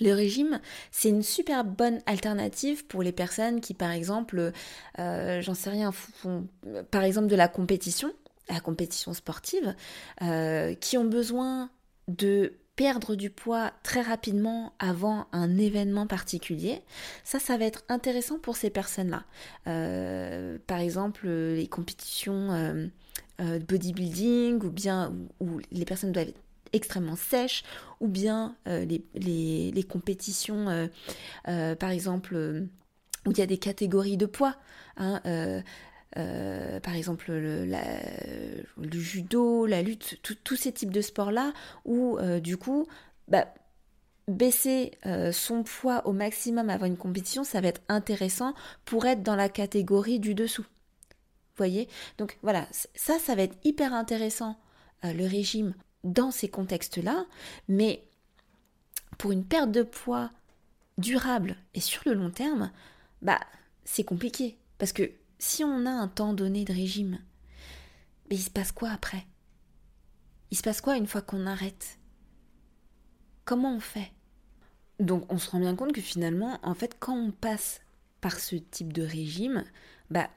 [0.00, 4.52] Le régime, c'est une super bonne alternative pour les personnes qui, par exemple,
[4.98, 6.46] euh, j'en sais rien, font
[6.90, 8.12] par exemple de la compétition,
[8.48, 9.74] la compétition sportive,
[10.22, 11.70] euh, qui ont besoin
[12.08, 16.82] de perdre du poids très rapidement avant un événement particulier,
[17.24, 19.24] ça, ça va être intéressant pour ces personnes-là.
[19.66, 22.90] Euh, par exemple, les compétitions
[23.38, 26.45] de bodybuilding ou bien où les personnes doivent être
[26.76, 27.64] extrêmement sèche,
[28.00, 28.84] ou bien euh,
[29.14, 30.86] les, compétitions, euh,
[31.48, 32.36] euh, par exemple,
[33.26, 34.56] où il y a des catégories de poids.
[34.96, 35.20] Hein,
[36.82, 37.66] par exemple le,
[38.92, 41.52] judo, la lutte, tous ces types de sports-là,
[41.84, 42.86] où du coup,
[43.28, 43.46] bah,
[44.28, 44.92] baisser
[45.32, 49.48] son poids au maximum avant une compétition, ça va être intéressant pour être dans la
[49.48, 50.62] catégorie du dessous.
[50.62, 51.88] Vous voyez?
[52.16, 54.56] Donc voilà, ça, ça va être hyper intéressant,
[55.02, 55.74] le régime
[56.06, 57.26] dans ces contextes-là,
[57.68, 58.02] mais
[59.18, 60.30] pour une perte de poids
[60.98, 62.70] durable et sur le long terme,
[63.22, 63.40] bah
[63.84, 64.56] c'est compliqué.
[64.78, 67.18] Parce que si on a un temps donné de régime,
[68.30, 69.26] mais il se passe quoi après?
[70.50, 71.98] Il se passe quoi une fois qu'on arrête?
[73.44, 74.12] Comment on fait?
[74.98, 77.80] Donc on se rend bien compte que finalement, en fait, quand on passe
[78.20, 79.64] par ce type de régime,
[80.10, 80.30] bah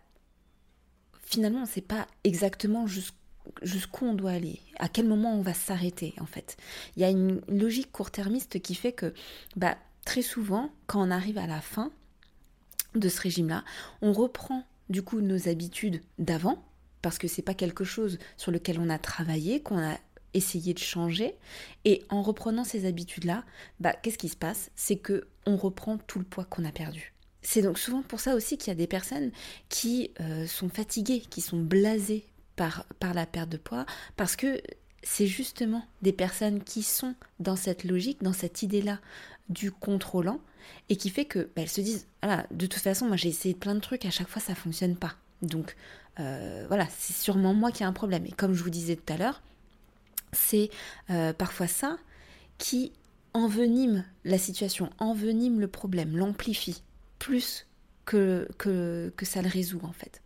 [1.22, 3.16] finalement on ne sait pas exactement jusqu'où
[3.62, 6.58] jusqu'où on doit aller, à quel moment on va s'arrêter en fait.
[6.96, 9.14] Il y a une logique court-termiste qui fait que
[9.56, 11.92] bah, très souvent, quand on arrive à la fin
[12.96, 13.64] de ce régime-là,
[14.02, 16.64] on reprend du coup nos habitudes d'avant,
[17.02, 19.98] parce que c'est pas quelque chose sur lequel on a travaillé, qu'on a
[20.34, 21.36] essayé de changer,
[21.86, 23.44] et en reprenant ces habitudes-là,
[23.80, 24.72] bah, qu'est-ce qui se passe?
[24.76, 27.14] C'est que on reprend tout le poids qu'on a perdu.
[27.42, 29.32] C'est donc souvent pour ça aussi qu'il y a des personnes
[29.70, 32.26] qui euh, sont fatiguées, qui sont blasées
[32.60, 33.86] par, la perte de poids,
[34.18, 34.62] parce que
[35.02, 39.00] c'est justement des personnes qui sont dans cette logique, dans cette idée-là
[39.48, 40.42] du contrôlant,
[40.90, 42.06] et qui fait que bah, elles se disent
[42.52, 45.16] de toute façon, moi j'ai essayé plein de trucs, à chaque fois ça fonctionne pas.
[45.42, 45.78] Donc
[46.20, 48.26] euh, voilà, c'est sûrement moi qui ai un problème.
[48.26, 49.42] Et comme je vous disais tout à l'heure,
[50.34, 50.70] c'est
[51.10, 51.98] euh, parfois ça
[52.58, 52.92] qui
[53.34, 56.84] envenime la situation, envenime le problème, l'amplifie
[57.20, 57.68] plus
[58.04, 60.22] que, que ça le résout en fait.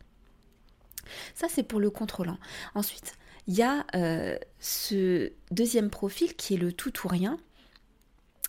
[1.36, 2.38] Ça, c'est pour le contrôlant.
[2.76, 3.16] Ensuite,
[3.48, 7.38] il y a euh, ce deuxième profil qui est le tout ou rien.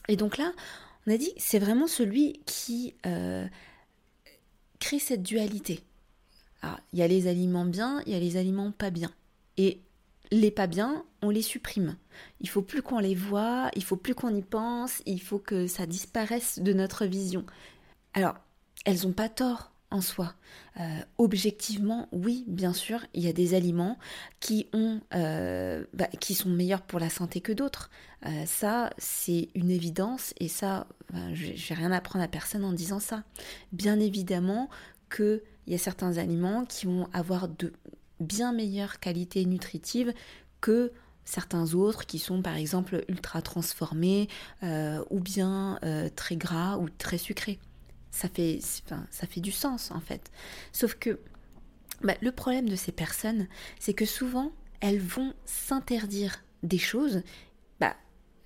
[0.09, 0.53] Et donc là,
[1.07, 3.47] on a dit, c'est vraiment celui qui euh,
[4.79, 5.81] crée cette dualité.
[6.93, 9.11] il y a les aliments bien, il y a les aliments pas bien.
[9.57, 9.81] Et
[10.31, 11.97] les pas bien, on les supprime.
[12.41, 15.67] Il faut plus qu'on les voit, il faut plus qu'on y pense, il faut que
[15.67, 17.45] ça disparaisse de notre vision.
[18.15, 18.37] Alors,
[18.85, 20.35] elles n'ont pas tort soi.
[20.81, 23.99] Euh, objectivement, oui, bien sûr, il y a des aliments
[24.41, 27.91] qui, ont, euh, bah, qui sont meilleurs pour la santé que d'autres.
[28.27, 32.73] Euh, ça, c'est une évidence et ça, bah, je vais rien apprendre à personne en
[32.73, 33.23] disant ça.
[33.73, 34.69] Bien évidemment
[35.15, 37.73] qu'il y a certains aliments qui vont avoir de
[38.21, 40.13] bien meilleures qualités nutritives
[40.61, 40.93] que
[41.25, 44.29] certains autres qui sont par exemple ultra transformés
[44.63, 45.79] ou bien
[46.17, 47.59] très gras ou très sucrés
[48.15, 48.61] ça fait,
[49.11, 50.31] ça fait du sens en fait.
[50.73, 51.19] Sauf que
[52.03, 53.49] bah, le problème de ces personnes,
[53.81, 57.23] c'est que souvent, elles vont s'interdire des choses,
[57.81, 57.97] bah,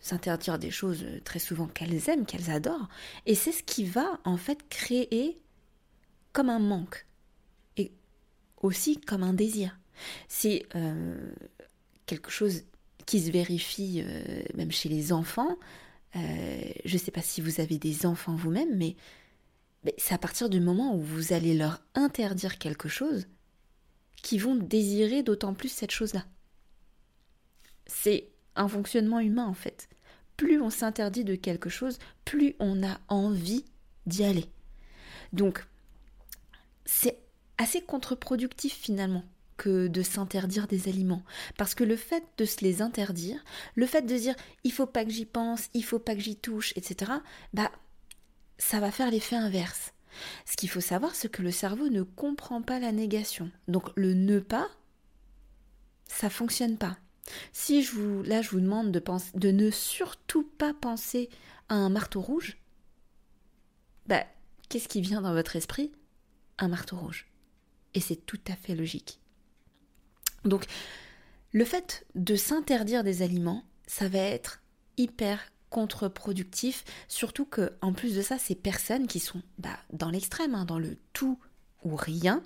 [0.01, 2.89] s'interdire des choses euh, très souvent qu'elles aiment, qu'elles adorent,
[3.27, 5.37] et c'est ce qui va en fait créer
[6.33, 7.07] comme un manque,
[7.77, 7.93] et
[8.63, 9.79] aussi comme un désir.
[10.29, 11.31] C'est euh,
[12.07, 12.63] quelque chose
[13.05, 15.59] qui se vérifie euh, même chez les enfants.
[16.15, 18.97] je ne sais pas si vous avez des enfants vous-même, mais
[19.97, 23.27] c'est à partir du moment où vous allez leur interdire quelque chose
[24.23, 26.27] qu'ils vont désirer d'autant plus cette chose-là.
[27.87, 29.89] C'est un fonctionnement humain en fait.
[30.37, 33.65] Plus on s'interdit de quelque chose, plus on a envie
[34.07, 34.47] d'y aller.
[35.33, 35.67] Donc,
[36.85, 37.19] c'est
[37.59, 39.25] assez contre-productif finalement
[39.57, 41.25] que de s'interdire des aliments.
[41.57, 45.05] Parce que le fait de se les interdire, le fait de dire il faut pas
[45.05, 47.13] que j'y pense, il faut pas que j'y touche, etc.,
[47.53, 47.71] bah
[48.59, 49.93] ça va faire l'effet inverse.
[50.45, 53.51] Ce qu'il faut savoir, c'est que le cerveau ne comprend pas la négation.
[53.69, 54.69] Donc le ne pas,
[56.07, 56.99] ça fonctionne pas.
[57.53, 61.29] Si je vous, là je vous demande de, ne surtout pas penser
[61.69, 62.59] à un marteau rouge,
[64.07, 64.25] bah,
[64.69, 65.93] qu'est-ce qui vient dans votre esprit?
[66.59, 67.27] Un marteau rouge.
[67.95, 69.21] Et c'est tout à fait logique.
[70.45, 70.65] Donc,
[71.53, 74.63] le fait de s'interdire des aliments, ça va être
[74.97, 75.41] hyper
[75.71, 80.65] contre-productif, surtout que en plus de ça, ces personnes qui sont bah, dans l'extrême, hein,
[80.65, 81.39] dans le tout
[81.85, 82.43] ou rien,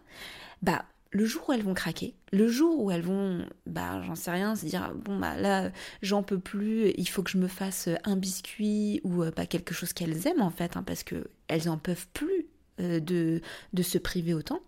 [0.62, 4.30] bah le jour où elles vont craquer, le jour où elles vont, bah j'en sais
[4.30, 5.70] rien, se dire bon bah là
[6.00, 9.92] j'en peux plus, il faut que je me fasse un biscuit ou bah, quelque chose
[9.92, 12.46] qu'elles aiment en fait, hein, parce que elles en peuvent plus
[12.80, 13.42] euh, de,
[13.72, 14.60] de se priver autant.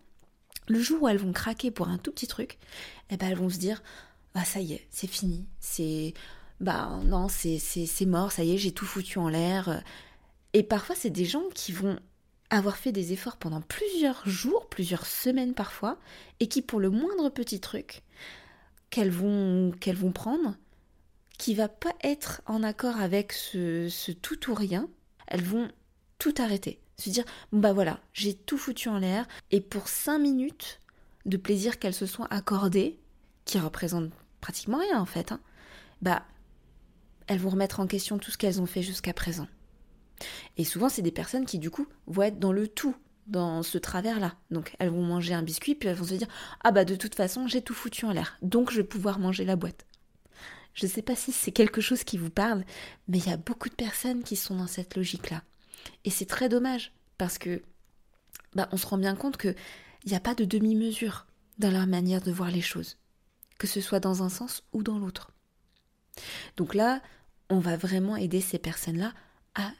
[0.69, 2.59] Le jour où elles vont craquer pour un tout petit truc,
[3.11, 3.83] eh ben elles vont se dire
[4.35, 6.13] ah ça y est, c'est fini, c'est
[6.61, 9.83] bah non, c'est mort, ça y est, j'ai tout foutu en l'air.
[10.53, 11.99] Et parfois, c'est des gens qui vont
[12.51, 15.99] avoir fait des efforts pendant plusieurs jours, plusieurs semaines parfois,
[16.41, 18.03] et qui, pour le moindre petit truc
[18.91, 20.55] qu'elles vont, qu'elles vont prendre,
[21.39, 24.89] qui va pas être en accord avec ce, ce tout ou rien,
[25.27, 25.69] elles vont
[26.19, 26.81] tout arrêter.
[26.97, 30.81] Se dire, bah voilà, j'ai tout foutu en l'air, et pour cinq minutes
[31.27, 33.01] de plaisir qu'elles se sont accordées,
[33.45, 35.41] qui représentent pratiquement rien en fait, hein,
[36.03, 36.23] bah
[37.27, 39.49] elles vont remettre en question tout ce qu'elles ont fait jusqu'à présent.
[40.57, 42.95] Et souvent, c'est des personnes qui, du coup, vont être dans le tout,
[43.27, 44.35] dans ce travers-là.
[44.51, 46.29] Donc, elles vont manger un biscuit, puis elles vont se dire
[46.63, 49.45] Ah, bah, de toute façon, j'ai tout foutu en l'air, donc je vais pouvoir manger
[49.45, 49.87] la boîte.
[50.75, 52.65] Je ne sais pas si c'est quelque chose qui vous parle,
[53.09, 55.43] mais il y a beaucoup de personnes qui sont dans cette logique-là.
[56.05, 57.63] Et c'est très dommage, parce que,
[58.55, 59.57] bah, on se rend bien compte qu'il
[60.07, 61.27] n'y a pas de demi-mesure
[61.59, 62.99] dans leur manière de voir les choses,
[63.59, 65.34] que ce soit dans un sens ou dans l'autre.
[66.57, 67.03] Donc là,
[67.51, 69.13] on va vraiment aider ces personnes-là
[69.55, 69.73] à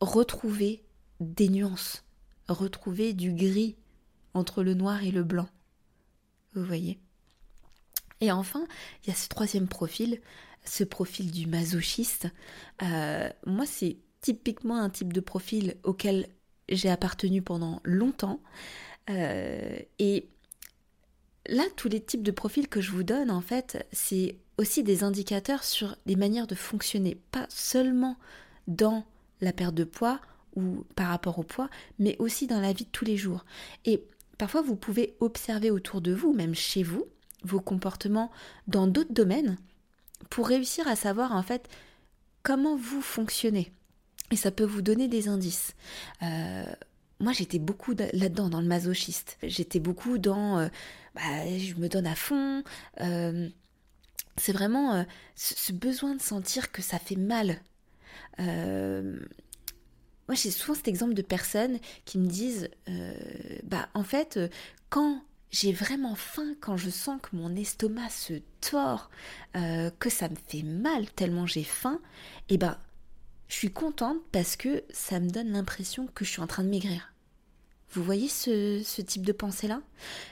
[0.00, 0.84] retrouver
[1.20, 2.04] des nuances,
[2.48, 3.76] retrouver du gris
[4.34, 5.48] entre le noir et le blanc.
[6.54, 6.98] Vous voyez
[8.20, 8.66] Et enfin,
[9.02, 10.20] il y a ce troisième profil,
[10.64, 12.28] ce profil du masochiste.
[12.82, 16.28] Euh, moi, c'est typiquement un type de profil auquel
[16.68, 18.40] j'ai appartenu pendant longtemps.
[19.10, 20.28] Euh, et
[21.46, 25.02] là, tous les types de profils que je vous donne, en fait, c'est aussi des
[25.02, 28.16] indicateurs sur des manières de fonctionner, pas seulement
[28.68, 29.04] dans
[29.40, 30.20] la perte de poids
[30.56, 31.68] ou par rapport au poids,
[31.98, 33.44] mais aussi dans la vie de tous les jours.
[33.84, 34.04] Et
[34.38, 37.06] parfois, vous pouvez observer autour de vous, même chez vous,
[37.42, 38.30] vos comportements
[38.68, 39.58] dans d'autres domaines
[40.30, 41.68] pour réussir à savoir en fait
[42.42, 43.72] comment vous fonctionnez.
[44.30, 45.74] Et ça peut vous donner des indices.
[46.22, 46.64] Euh,
[47.20, 49.38] moi, j'étais beaucoup là-dedans, dans le masochiste.
[49.42, 50.68] J'étais beaucoup dans, euh,
[51.14, 52.62] bah, je me donne à fond.
[53.00, 53.48] Euh,
[54.36, 55.04] c'est vraiment euh,
[55.36, 57.60] ce besoin de sentir que ça fait mal.
[58.40, 59.18] Euh,
[60.28, 62.70] moi, j'ai souvent cet exemple de personnes qui me disent,
[63.62, 64.40] bah, en fait,
[64.88, 69.10] quand j'ai vraiment faim, quand je sens que mon estomac se tord,
[69.52, 72.00] que ça me fait mal tellement j'ai faim,
[72.48, 72.78] et eh ben
[73.48, 76.70] je suis contente parce que ça me donne l'impression que je suis en train de
[76.70, 77.13] maigrir.
[77.94, 79.80] Vous voyez ce, type de pensée-là?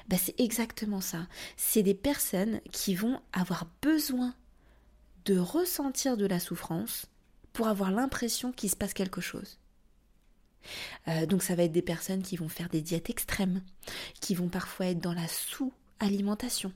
[0.08, 1.26] Ben, C'est exactement ça.
[1.56, 4.34] C'est des personnes qui vont avoir besoin
[5.24, 7.06] de ressentir de la souffrance
[7.52, 9.58] pour avoir l'impression qu'il se passe quelque chose.
[11.08, 13.62] Euh, donc ça va être des personnes qui vont faire des diètes extrêmes,
[14.20, 16.72] qui vont parfois être dans la sous-alimentation,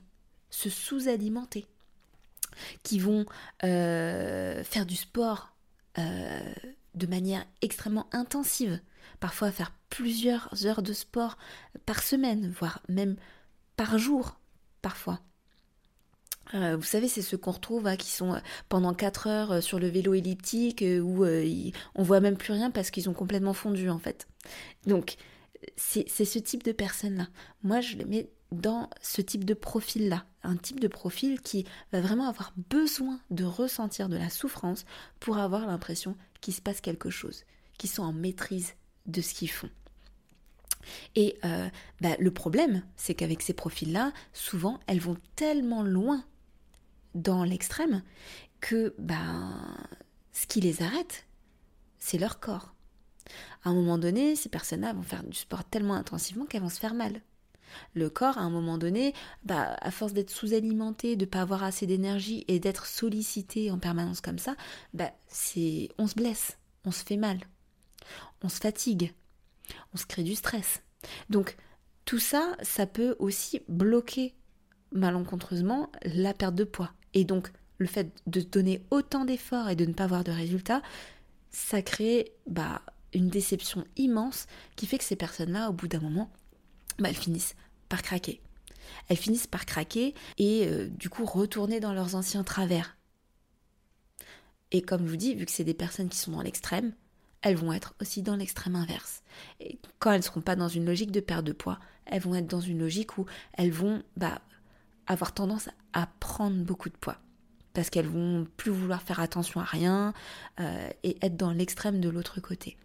[0.49, 1.65] se sous-alimenter,
[2.83, 3.25] qui vont
[3.63, 5.53] euh, faire du sport
[5.97, 6.53] euh,
[6.97, 8.79] de manière extrêmement intensive,
[9.19, 11.37] parfois faire plusieurs heures de sport
[11.85, 13.15] par semaine, voire même
[13.75, 14.39] par jour,
[14.81, 15.21] parfois.
[16.53, 18.39] Euh, vous savez, c'est ceux qu'on retrouve hein, qui sont euh,
[18.69, 21.25] pendant 4 heures euh, sur le vélo elliptique où
[21.95, 24.27] on voit même plus rien parce qu'ils ont complètement fondu en fait.
[24.85, 25.15] Donc,
[25.75, 27.27] c'est ce type de personnes-là.
[27.63, 30.25] Moi, je les mets dans ce type de profil-là.
[30.43, 34.85] Un type de profil qui va vraiment avoir besoin de ressentir de la souffrance
[35.19, 37.43] pour avoir l'impression qu'il se passe quelque chose,
[37.77, 38.73] qu'ils sont en maîtrise
[39.05, 39.69] de ce qu'ils font.
[41.15, 41.37] Et
[42.01, 46.23] bah, le problème, c'est qu'avec ces profils-là, souvent, elles vont tellement loin
[47.13, 48.03] dans l'extrême
[48.61, 49.53] que ben,
[50.31, 51.25] ce qui les arrête,
[51.97, 52.73] c'est leur corps.
[53.63, 56.79] À un moment donné, ces personnes-là vont faire du sport tellement intensivement qu'elles vont se
[56.79, 57.21] faire mal.
[57.93, 59.13] Le corps, à un moment donné,
[59.43, 63.79] bah, à force d'être sous-alimenté, de ne pas avoir assez d'énergie et d'être sollicité en
[63.79, 64.55] permanence comme ça,
[64.93, 67.39] bah, c'est, on se blesse, on se fait mal,
[68.43, 69.13] on se fatigue,
[69.93, 70.81] on se crée du stress.
[71.29, 71.57] Donc
[72.05, 74.33] tout ça, ça peut aussi bloquer
[74.91, 76.91] malencontreusement la perte de poids.
[77.13, 80.81] Et donc, le fait de donner autant d'efforts et de ne pas avoir de résultats,
[81.51, 82.81] ça crée bah,
[83.13, 86.29] une déception immense qui fait que ces personnes-là, au bout d'un moment,
[87.03, 87.55] elles finissent
[87.89, 88.41] par craquer.
[89.09, 92.97] Elles finissent par craquer et euh, du coup retourner dans leurs anciens travers.
[94.71, 96.93] Et comme je vous dis, vu que c'est des personnes qui sont dans l'extrême,
[97.41, 99.23] elles vont être aussi dans l'extrême inverse.
[99.59, 102.35] Et quand elles ne seront pas dans une logique de perte de poids, elles vont
[102.35, 104.41] être dans une logique où elles vont bah,
[105.05, 107.17] avoir tendance à prendre beaucoup de poids
[107.73, 110.13] parce qu'elles vont plus vouloir faire attention à rien
[110.59, 112.75] euh, et être dans l'extrême de l'autre côté.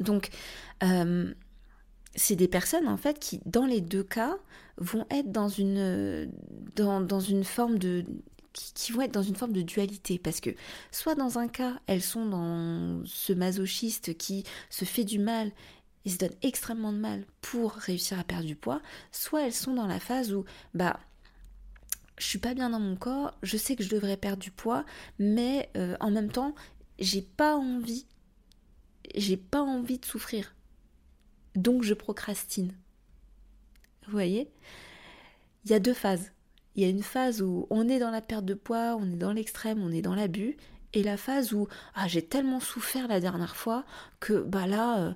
[0.00, 0.30] Donc,
[0.82, 1.32] euh,
[2.16, 4.36] c'est des personnes en fait qui, dans les deux cas,
[4.76, 6.30] vont être dans une,
[6.76, 8.04] dans, une forme de
[9.62, 10.50] dualité parce que
[10.90, 15.52] soit dans un cas elles sont dans ce masochiste qui se fait du mal
[16.04, 19.74] et se donne extrêmement de mal pour réussir à perdre du poids, soit elles sont
[19.74, 20.44] dans la phase où
[20.74, 21.00] bah
[22.18, 24.84] je suis pas bien dans mon corps, je sais que je devrais perdre du poids,
[25.18, 26.54] mais euh, en même temps,
[26.98, 28.06] j'ai pas envie,
[29.16, 30.54] j'ai pas envie de souffrir.
[31.54, 32.72] Donc je procrastine.
[34.06, 34.50] Vous voyez?
[35.64, 36.32] Il y a deux phases.
[36.74, 39.16] Il y a une phase où on est dans la perte de poids, on est
[39.16, 40.56] dans l'extrême, on est dans l'abus,
[40.94, 43.84] et la phase où ah, j'ai tellement souffert la dernière fois
[44.20, 45.14] que bah là euh,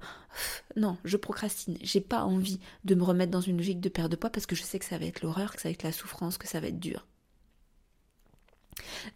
[0.77, 4.17] non je procrastine j'ai pas envie de me remettre dans une logique de perte de
[4.17, 5.93] poids parce que je sais que ça va être l'horreur que ça va être la
[5.93, 7.07] souffrance que ça va être dur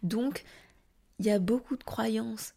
[0.01, 0.43] donc
[1.19, 2.53] il y a beaucoup de croyances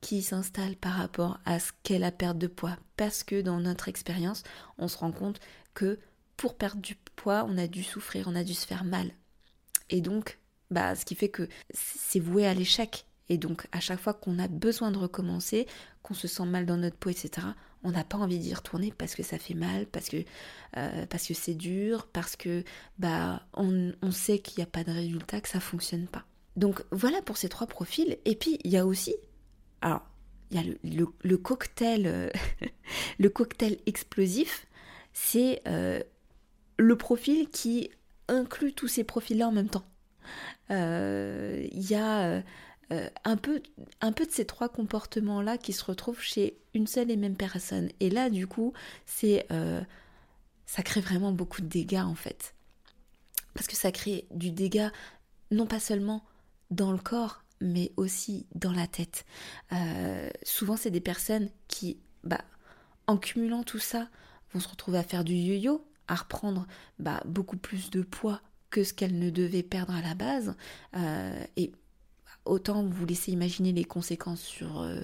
[0.00, 3.88] qui s'installent par rapport à ce qu'est la perte de poids parce que dans notre
[3.88, 4.42] expérience
[4.78, 5.40] on se rend compte
[5.74, 5.98] que
[6.36, 9.10] pour perdre du poids on a dû souffrir on a dû se faire mal
[9.90, 10.38] et donc
[10.70, 14.40] bah, ce qui fait que c'est voué à l'échec et donc, à chaque fois qu'on
[14.40, 15.68] a besoin de recommencer,
[16.02, 17.46] qu'on se sent mal dans notre peau, etc.,
[17.84, 20.18] on n'a pas envie d'y retourner parce que ça fait mal, parce que
[20.76, 22.64] euh, c'est dur, parce que
[22.98, 26.24] bah on, sait qu'il n'y a pas de résultat, que ça fonctionne pas.
[26.56, 28.18] Donc voilà pour ces trois profils.
[28.24, 29.14] Et puis il y a aussi,
[29.82, 30.02] alors
[30.50, 32.28] il y a le, cocktail, euh,
[33.32, 34.66] cocktail explosif,
[35.12, 36.02] c'est euh,
[36.76, 37.90] le profil qui
[38.26, 39.84] inclut tous ces profils-là en même temps.
[40.70, 42.42] Il y a
[42.92, 43.62] euh, un, peu,
[44.00, 47.88] un peu de ces trois comportements-là qui se retrouvent chez une seule et même personne.
[48.00, 48.72] Et là, du coup,
[49.06, 49.80] c'est euh,
[50.66, 52.54] ça crée vraiment beaucoup de dégâts en fait.
[53.54, 54.90] Parce que ça crée du dégât
[55.52, 56.24] non pas seulement
[56.72, 59.24] dans le corps, mais aussi dans la tête.
[59.72, 62.44] Euh, souvent, c'est des personnes qui, bah,
[63.06, 64.08] en cumulant tout ça,
[64.52, 66.66] vont se retrouver à faire du yo-yo, à reprendre
[66.98, 68.40] bah, beaucoup plus de poids
[68.70, 70.54] que ce qu'elles ne devaient perdre à la base.
[71.56, 71.72] et
[72.44, 75.00] autant vous laissez imaginer les conséquences sur, euh,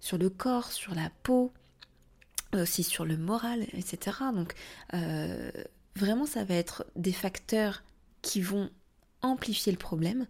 [0.00, 1.52] sur le corps, sur la peau,
[2.54, 4.16] aussi sur le moral, etc.
[4.34, 4.54] Donc
[4.94, 5.50] euh,
[5.96, 7.82] vraiment ça va être des facteurs
[8.22, 8.70] qui vont
[9.22, 10.26] amplifier le problème.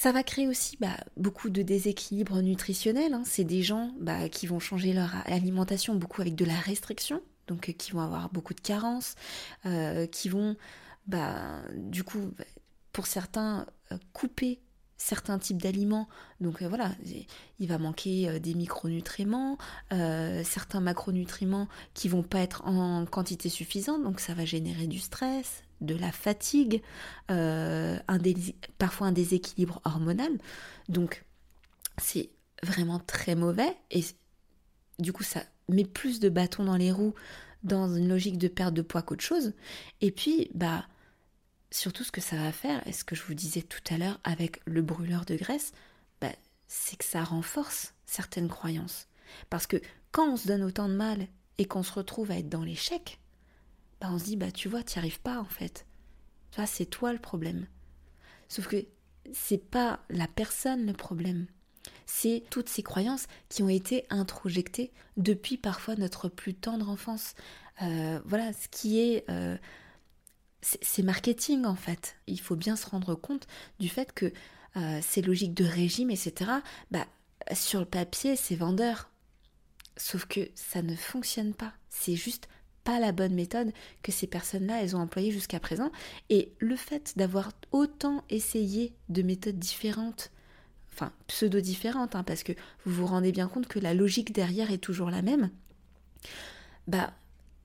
[0.00, 3.12] Ça va créer aussi bah, beaucoup de déséquilibre nutritionnel.
[3.12, 3.22] Hein.
[3.26, 7.74] C'est des gens bah, qui vont changer leur alimentation beaucoup avec de la restriction, donc
[7.76, 9.14] qui vont avoir beaucoup de carences,
[10.10, 10.56] qui vont,
[11.06, 12.32] bah, du coup,
[12.92, 13.66] pour certains,
[14.14, 14.62] couper
[15.00, 16.08] certains types d'aliments.
[16.40, 16.92] Donc euh, voilà,
[17.58, 19.56] il va manquer euh, des micronutriments,
[19.92, 24.98] euh, certains macronutriments qui vont pas être en quantité suffisante, donc ça va générer du
[24.98, 26.82] stress, de la fatigue,
[27.26, 30.32] parfois un déséquilibre hormonal.
[30.88, 31.24] Donc
[31.98, 32.30] c'est
[32.62, 34.04] vraiment très mauvais et
[34.98, 37.14] du coup ça met plus de bâtons dans les roues
[37.62, 39.52] dans une logique de perte de poids qu'autre chose.
[40.00, 40.86] Et puis bah
[41.70, 44.20] surtout ce que ça va faire, et ce que je vous disais tout à l'heure
[44.24, 45.72] avec le brûleur de graisse,
[46.20, 46.32] bah,
[46.66, 49.06] c'est que ça renforce certaines croyances.
[49.48, 51.26] Parce que quand on se donne autant de mal
[51.58, 53.19] et qu'on se retrouve à être dans l'échec,
[54.00, 55.86] bah on se dit bah tu vois, tu n'y arrives pas en fait.
[56.52, 57.66] Tu c'est toi le problème.
[58.48, 58.84] Sauf que
[59.32, 61.46] c'est pas la personne le problème.
[62.06, 67.34] C'est toutes ces croyances qui ont été introjectées depuis parfois notre plus tendre enfance.
[67.82, 69.56] Euh, voilà, ce qui est euh,
[70.62, 72.16] c'est marketing en fait.
[72.26, 73.46] Il faut bien se rendre compte
[73.78, 74.32] du fait que
[74.76, 76.50] euh, ces logiques de régime, etc.,
[76.90, 77.06] bah,
[77.52, 79.10] sur le papier, c'est vendeur.
[79.96, 81.72] Sauf que ça ne fonctionne pas.
[81.88, 82.48] C'est juste
[82.84, 83.72] pas la bonne méthode
[84.02, 85.90] que ces personnes-là, elles ont employée jusqu'à présent.
[86.28, 90.30] Et le fait d'avoir autant essayé de méthodes différentes,
[90.92, 92.52] enfin pseudo-différentes, hein, parce que
[92.84, 95.50] vous vous rendez bien compte que la logique derrière est toujours la même,
[96.86, 97.12] bah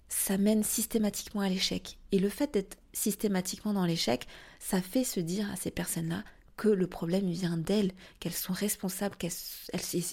[0.08, 1.98] ça mène systématiquement à l'échec.
[2.12, 4.28] Et le fait d'être systématiquement dans l'échec,
[4.60, 6.24] ça fait se dire à ces personnes-là
[6.58, 9.32] que le problème vient d'elles, qu'elles sont responsables, qu'elles,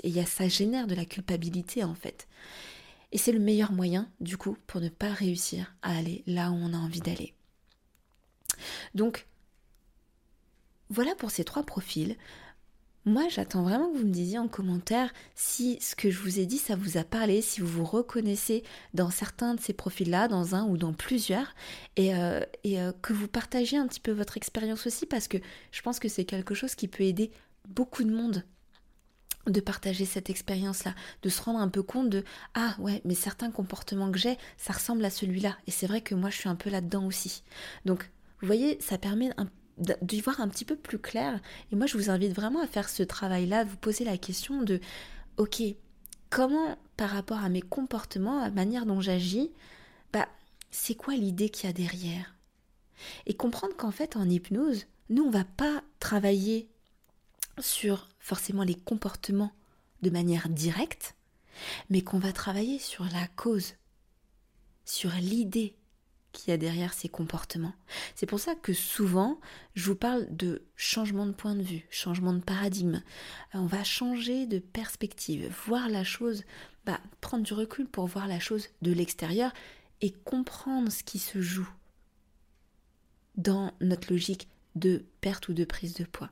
[0.03, 2.27] et ça génère de la culpabilité en fait.
[3.13, 6.55] Et c'est le meilleur moyen, du coup, pour ne pas réussir à aller là où
[6.55, 7.35] on a envie d'aller.
[8.95, 9.27] Donc,
[10.89, 12.17] voilà pour ces trois profils.
[13.05, 16.47] Moi, j'attends vraiment que vous me disiez en commentaire si ce que je vous ai
[16.47, 18.63] dit, ça vous a parlé, si vous vous reconnaissez
[18.95, 21.55] dans certains de ces profils-là, dans un ou dans plusieurs,
[21.97, 25.39] et, euh, euh, que vous partagiez un petit peu votre expérience aussi, parce que
[25.73, 27.33] je pense que c'est quelque chose qui peut aider
[27.69, 28.45] beaucoup de monde
[29.47, 32.25] de partager cette expérience-là, de se rendre un peu compte de
[32.55, 36.15] ah ouais, mais certains comportements que j'ai, ça ressemble à celui-là, et c'est vrai que
[36.15, 37.43] moi je suis un peu là-dedans aussi.
[37.85, 39.31] Donc, vous voyez, ça permet
[39.79, 41.41] d'y voir un petit peu plus clair.
[41.71, 44.81] Et moi, je vous invite vraiment à faire ce travail-là, vous poser la question de,
[45.37, 45.63] ok,
[46.29, 49.53] comment par rapport à mes comportements, à la manière dont j'agis,
[50.13, 50.29] bah,
[50.71, 52.35] c'est quoi l'idée qu'il y a derrière?
[53.27, 56.69] Et comprendre qu'en fait, en hypnose, nous, on va pas travailler
[57.59, 59.53] sur forcément les comportements
[60.03, 61.15] de manière directe,
[61.91, 63.75] mais qu'on va travailler sur la cause,
[64.85, 65.77] sur l'idée
[66.33, 67.75] qu'il y a derrière ces comportements.
[68.15, 69.39] C'est pour ça que souvent,
[69.75, 73.03] je vous parle de changement de point de vue, changement de paradigme.
[73.53, 76.45] On va changer de perspective, voir la chose,
[76.87, 79.53] bah, prendre du recul pour voir la chose de l'extérieur
[80.01, 81.69] et comprendre ce qui se joue
[83.37, 86.31] dans notre logique de perte ou de prise de poids.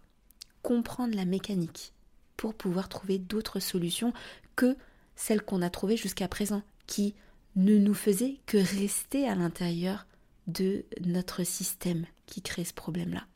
[0.62, 1.92] Comprendre la mécanique
[2.36, 4.12] pour pouvoir trouver d'autres solutions
[4.56, 4.76] que
[5.14, 7.14] celles qu'on a trouvées jusqu'à présent, qui
[7.56, 10.06] ne nous faisait que rester à l'intérieur
[10.46, 13.26] de notre système qui crée ce problème-là.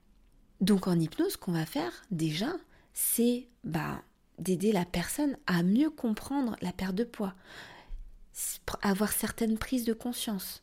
[0.60, 2.52] Donc en hypnose, ce qu'on va faire déjà,
[2.92, 4.02] c'est bah,
[4.38, 7.34] d'aider la personne à mieux comprendre la perte de poids,
[8.82, 10.62] avoir certaines prises de conscience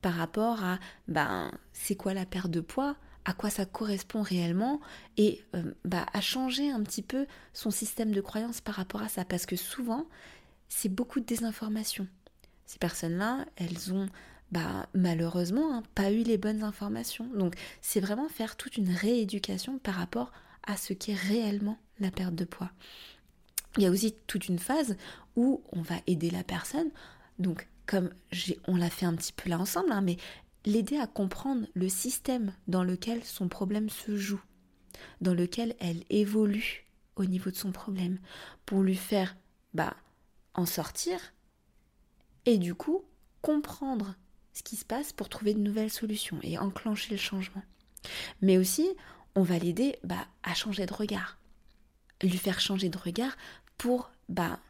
[0.00, 4.80] par rapport à bah, c'est quoi la perte de poids, à quoi ça correspond réellement
[5.16, 9.08] et euh, bah, à changer un petit peu son système de croyance par rapport à
[9.08, 10.06] ça parce que souvent
[10.68, 12.08] c'est beaucoup de désinformation.
[12.66, 14.08] Ces personnes-là, elles ont
[14.50, 17.28] bah, malheureusement hein, pas eu les bonnes informations.
[17.34, 20.32] Donc c'est vraiment faire toute une rééducation par rapport
[20.66, 22.70] à ce qu'est réellement la perte de poids.
[23.76, 24.96] Il y a aussi toute une phase
[25.36, 26.90] où on va aider la personne,
[27.38, 28.10] donc comme
[28.66, 30.16] on l'a fait un petit peu là ensemble, hein, mais
[30.64, 34.42] l'aider à comprendre le système dans lequel son problème se joue,
[35.20, 36.86] dans lequel elle évolue
[37.16, 38.18] au niveau de son problème,
[38.64, 39.36] pour lui faire
[39.74, 39.96] bah,
[40.54, 41.18] en sortir
[42.46, 43.04] et du coup
[43.40, 44.14] comprendre
[44.54, 47.62] ce qui se passe pour trouver de nouvelles solutions et enclencher le changement.
[48.40, 48.88] Mais aussi,
[49.34, 51.38] on va l'aider bah, à changer de regard,
[52.22, 53.36] lui faire changer de regard
[53.78, 54.60] pour bah,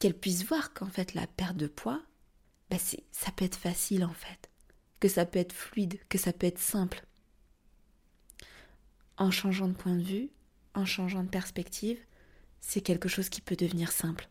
[0.00, 2.02] qu'elle puisse voir qu'en fait la perte de poids,
[2.70, 4.50] bah, ça peut être facile en fait,
[5.00, 7.04] que ça peut être fluide, que ça peut être simple.
[9.16, 10.30] En changeant de point de vue,
[10.74, 11.98] en changeant de perspective,
[12.60, 14.28] c'est quelque chose qui peut devenir simple.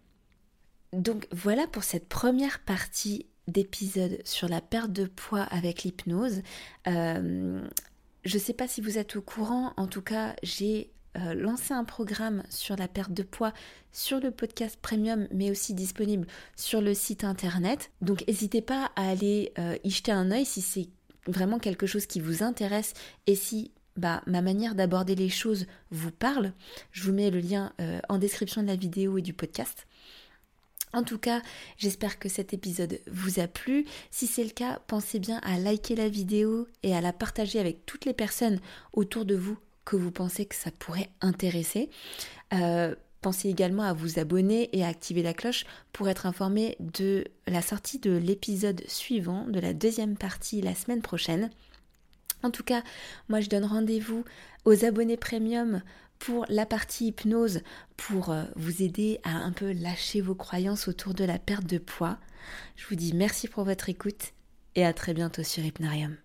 [0.93, 6.41] Donc voilà pour cette première partie d'épisode sur la perte de poids avec l'hypnose.
[6.87, 7.67] Euh,
[8.23, 11.73] je ne sais pas si vous êtes au courant, en tout cas j'ai euh, lancé
[11.73, 13.53] un programme sur la perte de poids
[13.91, 17.91] sur le podcast premium, mais aussi disponible sur le site internet.
[18.01, 20.89] Donc n'hésitez pas à aller euh, y jeter un œil si c'est
[21.27, 22.93] vraiment quelque chose qui vous intéresse
[23.27, 26.51] et si bah, ma manière d'aborder les choses vous parle.
[26.91, 29.87] Je vous mets le lien euh, en description de la vidéo et du podcast.
[30.91, 31.41] En tout cas,
[31.77, 33.85] j'espère que cet épisode vous a plu.
[34.11, 37.85] Si c'est le cas, pensez bien à liker la vidéo et à la partager avec
[37.85, 38.59] toutes les personnes
[38.93, 41.89] autour de vous que vous pensez que ça pourrait intéresser.
[42.53, 47.25] Euh, pensez également à vous abonner et à activer la cloche pour être informé de
[47.47, 51.49] la sortie de l'épisode suivant, de la deuxième partie la semaine prochaine.
[52.43, 52.83] En tout cas,
[53.29, 54.23] moi je donne rendez-vous
[54.65, 55.81] aux abonnés premium
[56.19, 57.61] pour la partie hypnose,
[57.97, 61.77] pour euh, vous aider à un peu lâcher vos croyances autour de la perte de
[61.77, 62.17] poids.
[62.75, 64.33] Je vous dis merci pour votre écoute
[64.75, 66.24] et à très bientôt sur Hypnarium.